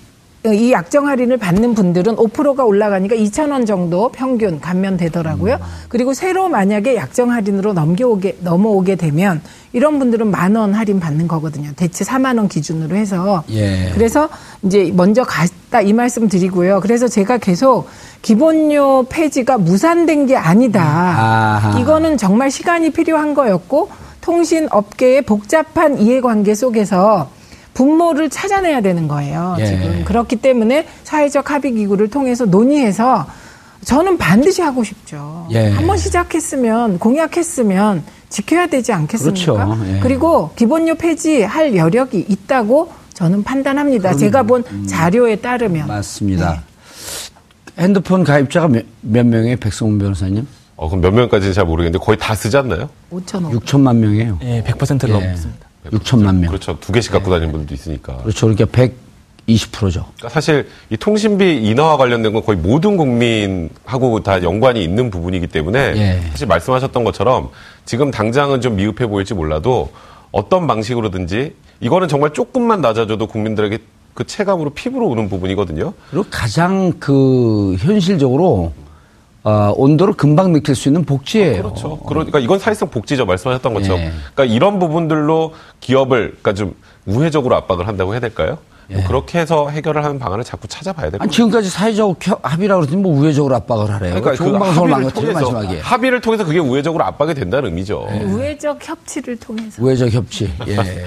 이 0.46 0.72
약정 0.72 1.08
할인을 1.08 1.38
받는 1.38 1.74
분들은 1.74 2.16
5%가 2.16 2.64
올라가니까 2.64 3.14
2천 3.16 3.52
원 3.52 3.66
정도 3.66 4.10
평균 4.10 4.60
감면되더라고요. 4.62 5.56
음. 5.56 5.60
그리고 5.90 6.14
새로 6.14 6.48
만약에 6.48 6.96
약정 6.96 7.32
할인으로 7.32 7.74
넘겨오게 7.74 8.38
넘어오게 8.42 8.96
되면 8.96 9.42
이런 9.74 10.00
분들은 10.00 10.32
만 10.32 10.56
원 10.56 10.74
할인 10.74 11.00
받는 11.00 11.28
거거든요. 11.28 11.72
대체 11.76 12.04
4만 12.06 12.38
원 12.38 12.48
기준으로 12.48 12.96
해서. 12.96 13.44
예. 13.52 13.92
그래서 13.94 14.30
이제 14.64 14.92
먼저 14.94 15.24
갔다 15.24 15.82
이 15.82 15.92
말씀 15.94 16.28
드리고요. 16.30 16.80
그래서 16.82 17.08
제가 17.10 17.38
계속 17.38 17.88
기본료 18.22 19.08
폐지가 19.10 19.58
무산된 19.58 20.26
게 20.26 20.36
아니다. 20.38 20.82
아하. 20.82 21.80
이거는 21.80 22.18
정말 22.18 22.50
시간이 22.52 22.92
필요한 22.92 23.34
거였고 23.34 23.90
통신 24.30 24.68
업계의 24.70 25.24
복잡한 25.24 25.98
이해관계 25.98 26.54
속에서 26.54 27.32
분모를 27.74 28.30
찾아내야 28.30 28.82
되는 28.82 29.08
거예요. 29.08 29.56
예. 29.58 29.66
지금 29.66 30.04
그렇기 30.06 30.36
때문에 30.36 30.86
사회적 31.04 31.50
합의 31.50 31.74
기구를 31.74 32.10
통해서 32.12 32.46
논의해서 32.46 33.26
저는 33.84 34.20
반드시 34.20 34.62
하고 34.62 34.84
싶죠. 34.84 35.48
예. 35.50 35.72
한번 35.72 35.98
시작했으면 35.98 37.00
공약했으면 37.00 38.04
지켜야 38.30 38.68
되지 38.68 38.94
않겠습니까? 38.94 39.54
그렇죠. 39.54 39.96
예. 39.96 40.00
그리고 40.00 40.52
기본료 40.56 40.94
폐지할 40.94 41.76
여력이 41.76 42.28
있다고 42.30 42.92
저는 43.16 43.42
판단합니다. 43.42 44.10
그럼, 44.10 44.20
제가 44.20 44.44
본 44.44 44.64
음, 44.70 44.86
자료에 44.86 45.38
따르면 45.38 45.88
맞습니다. 45.88 46.52
네. 46.52 47.84
핸드폰 47.84 48.24
가입자가 48.24 48.68
몇, 48.68 48.86
몇 49.02 49.26
명이에요, 49.26 49.58
백성훈 49.58 49.98
변호사님? 49.98 50.46
어, 50.80 50.88
그럼 50.88 51.02
몇 51.02 51.12
명까지는 51.12 51.54
잘 51.54 51.66
모르겠는데 51.66 52.04
거의 52.04 52.18
다 52.18 52.34
쓰지 52.34 52.56
않나요? 52.56 52.90
5천 53.12 53.52
6천만 53.52 53.98
명이에요. 53.98 54.40
예, 54.44 54.64
100%를 54.66 55.14
예. 55.14 55.28
넘습니다. 55.28 55.68
6천만 55.92 56.36
명. 56.38 56.48
그렇죠. 56.48 56.80
두 56.80 56.94
개씩 56.94 57.12
갖고 57.12 57.30
다니는 57.30 57.52
분들도 57.52 57.74
있으니까. 57.74 58.16
그렇죠. 58.20 58.48
그러니까 58.48 58.66
120%죠. 59.46 60.06
그러니까 60.16 60.30
사실 60.30 60.70
이 60.90 60.96
통신비 60.96 61.68
인하와 61.68 61.98
관련된 61.98 62.32
건 62.32 62.46
거의 62.46 62.58
모든 62.58 62.96
국민하고 62.96 64.24
다 64.24 64.42
연관이 64.42 64.82
있는 64.82 65.10
부분이기 65.10 65.48
때문에 65.48 65.80
예. 65.98 66.22
사실 66.32 66.48
말씀하셨던 66.48 67.04
것처럼 67.04 67.50
지금 67.84 68.10
당장은 68.10 68.62
좀 68.62 68.78
미흡해 68.78 69.06
보일지 69.08 69.34
몰라도 69.34 69.92
어떤 70.32 70.66
방식으로든지 70.66 71.56
이거는 71.82 72.08
정말 72.08 72.32
조금만 72.32 72.80
낮아져도 72.80 73.28
국민들에게 73.28 73.80
그 74.14 74.26
체감으로 74.26 74.70
피부로 74.70 75.10
오는 75.10 75.28
부분이거든요. 75.28 75.94
그리고 76.10 76.26
가장 76.30 76.94
그 77.00 77.76
현실적으로 77.80 78.72
어, 79.44 79.74
온도를 79.76 80.14
금방 80.16 80.52
느낄 80.52 80.76
수 80.76 80.90
있는 80.90 81.06
복지예요. 81.06 81.60
아, 81.60 81.62
그렇죠. 81.62 81.98
그러니까 82.00 82.40
이건 82.40 82.60
사실상 82.60 82.90
복지죠. 82.90 83.26
말씀하셨던 83.26 83.74
것처럼. 83.74 84.00
예. 84.00 84.12
그러니까 84.34 84.46
이런 84.46 84.80
부분들로 84.80 85.54
기업을 85.80 86.36
그러니까 86.42 86.54
좀 86.54 86.76
우회적으로 87.06 87.56
압박을 87.56 87.88
한다고 87.88 88.12
해야 88.14 88.20
될까요? 88.20 88.58
뭐 88.58 88.58
예. 88.92 88.96
뭐 88.96 89.08
그렇게 89.08 89.40
해서 89.40 89.70
해결을 89.70 90.04
하는 90.04 90.20
방안을 90.20 90.44
자꾸 90.44 90.68
찾아봐야 90.68 91.12
될것 91.12 91.20
같아요. 91.20 91.32
지금까지 91.32 91.70
사회적 91.70 92.20
합의라고 92.42 92.82
그러더니 92.82 93.02
뭐 93.02 93.14
우회적으로 93.18 93.56
압박을 93.56 93.92
하래요. 93.92 94.16
그러니까 94.16 94.36
좋은 94.36 94.52
그 94.54 94.60
방송을 94.60 94.90
망가뜨려 94.90 95.34
마지막에. 95.34 95.80
합의를 95.80 96.22
통해서 96.22 96.44
그게 96.44 96.60
우회적으로 96.60 97.04
압박이 97.06 97.34
된다는 97.34 97.70
의미죠. 97.70 98.08
예. 98.12 98.20
우회적 98.24 98.80
협치를 98.82 99.38
통해서. 99.38 99.82
우회적 99.82 100.12
협치. 100.12 100.52
예. 100.68 100.76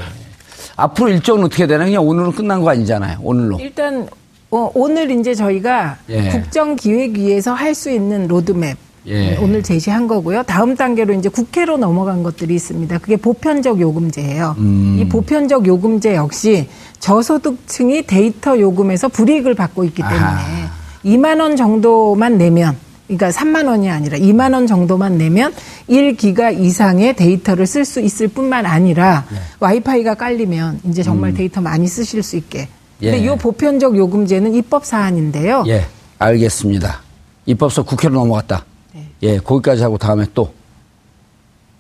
앞으로 0.77 1.11
일정은 1.11 1.45
어떻게 1.45 1.67
되나? 1.67 1.85
그냥 1.85 2.07
오늘은 2.07 2.33
끝난 2.33 2.63
거 2.63 2.71
아니잖아요. 2.71 3.19
오늘로. 3.21 3.59
일단 3.61 4.09
어, 4.53 4.71
오늘 4.75 5.11
이제 5.11 5.35
저희가 5.35 5.97
예. 6.11 6.29
국정기획위에서 6.29 7.55
할 7.55 7.75
수 7.75 7.91
있는 7.91 8.29
로드맵 8.29 8.77
예. 9.07 9.37
오늘 9.39 9.63
제시한 9.63 10.07
거고요. 10.07 10.43
다음 10.43 10.77
단계로 10.77 11.15
이제 11.15 11.31
국회로 11.31 11.79
넘어간 11.79 12.23
것들이 12.23 12.55
있습니다. 12.55 12.99
그게 12.99 13.17
보편적 13.17 13.81
요금제예요. 13.81 14.55
음. 14.59 14.99
이 15.01 15.09
보편적 15.09 15.67
요금제 15.67 16.15
역시 16.15 16.69
저소득층이 17.01 18.07
데이터 18.07 18.61
요금에서 18.61 19.09
불이익을 19.09 19.55
받고 19.55 19.85
있기 19.85 20.03
때문에 20.03 20.19
아하. 20.19 20.71
2만 21.03 21.41
원 21.41 21.57
정도만 21.57 22.37
내면 22.37 22.77
그러니까 23.09 23.31
3만 23.31 23.67
원이 23.67 23.91
아니라 23.91 24.19
2만 24.19 24.53
원 24.53 24.67
정도만 24.67 25.17
내면 25.19 25.53
1기가 25.89 26.57
이상의 26.59 27.17
데이터를 27.17 27.67
쓸 27.67 27.85
수 27.87 28.01
있을 28.01 28.29
뿐만 28.29 28.67
아니라 28.67 29.25
네. 29.31 29.39
와이파이가 29.61 30.15
깔리면 30.15 30.81
이제 30.85 31.03
정말 31.03 31.31
음. 31.31 31.37
데이터 31.37 31.61
많이 31.63 31.89
쓰실 31.89 32.23
수 32.23 32.37
있게 32.37 32.69
근데 33.11 33.19
이 33.19 33.27
예. 33.27 33.35
보편적 33.35 33.97
요금제는 33.97 34.55
입법 34.55 34.85
사안인데요. 34.85 35.65
예, 35.67 35.87
알겠습니다. 36.19 37.01
입법서 37.47 37.83
국회로 37.83 38.15
넘어갔다. 38.15 38.65
네. 38.95 39.09
예, 39.23 39.39
거기까지 39.39 39.83
하고 39.83 39.99
다음에 39.99 40.27
또 40.35 40.53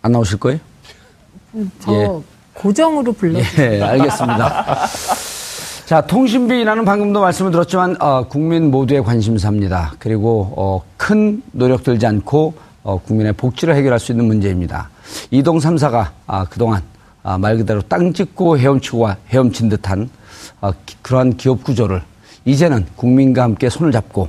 안 0.02 0.12
나오실 0.12 0.38
거예요? 0.38 0.58
음, 1.54 1.70
저 1.80 1.92
예. 1.94 2.10
고정으로 2.54 3.12
불러주세요. 3.12 3.72
예, 3.74 3.82
알겠습니다. 3.82 4.88
자, 5.86 6.00
통신비 6.00 6.60
인하는 6.60 6.84
방금도 6.84 7.20
말씀을 7.20 7.50
들었지만 7.50 7.96
어, 8.00 8.26
국민 8.28 8.70
모두의 8.70 9.02
관심사입니다. 9.04 9.94
그리고 9.98 10.52
어, 10.56 10.82
큰 10.96 11.42
노력 11.52 11.82
들지 11.82 12.06
않고 12.06 12.54
어, 12.82 12.98
국민의 12.98 13.34
복지를 13.34 13.76
해결할 13.76 14.00
수 14.00 14.12
있는 14.12 14.24
문제입니다. 14.26 14.90
이동 15.30 15.58
3사가 15.58 16.08
아, 16.26 16.44
그동안 16.46 16.82
아, 17.22 17.38
말 17.38 17.56
그대로 17.56 17.80
땅 17.82 18.12
짚고 18.12 18.58
헤엄치고 18.58 19.08
헤엄친 19.28 19.68
듯한 19.68 20.02
어, 20.02 20.08
그러한 21.02 21.36
기업 21.36 21.64
구조를 21.64 22.02
이제는 22.44 22.86
국민과 22.96 23.42
함께 23.42 23.68
손을 23.68 23.92
잡고 23.92 24.28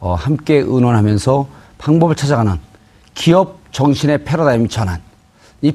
어, 0.00 0.14
함께 0.14 0.56
의논하면서 0.56 1.48
방법을 1.78 2.16
찾아가는 2.16 2.58
기업 3.14 3.60
정신의 3.72 4.24
패러다임 4.24 4.68
전환이 4.68 5.00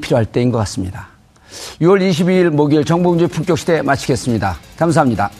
필요할 0.01 0.25
때인 0.25 0.51
것 0.51 0.57
같습니다. 0.59 1.07
6월 1.81 2.07
22일 2.09 2.49
목요일 2.49 2.85
정봉주의 2.85 3.29
품격 3.29 3.57
시대 3.57 3.81
마치겠습니다. 3.81 4.57
감사합니다. 4.77 5.31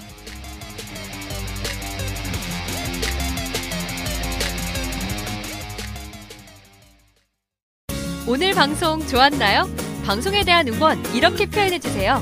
오늘 8.27 8.53
방송 8.53 9.05
좋았나요? 9.07 9.67
방송에 10.05 10.43
대한 10.43 10.67
응원 10.67 11.03
이렇게 11.15 11.47
표현해 11.47 11.79
주세요. 11.79 12.21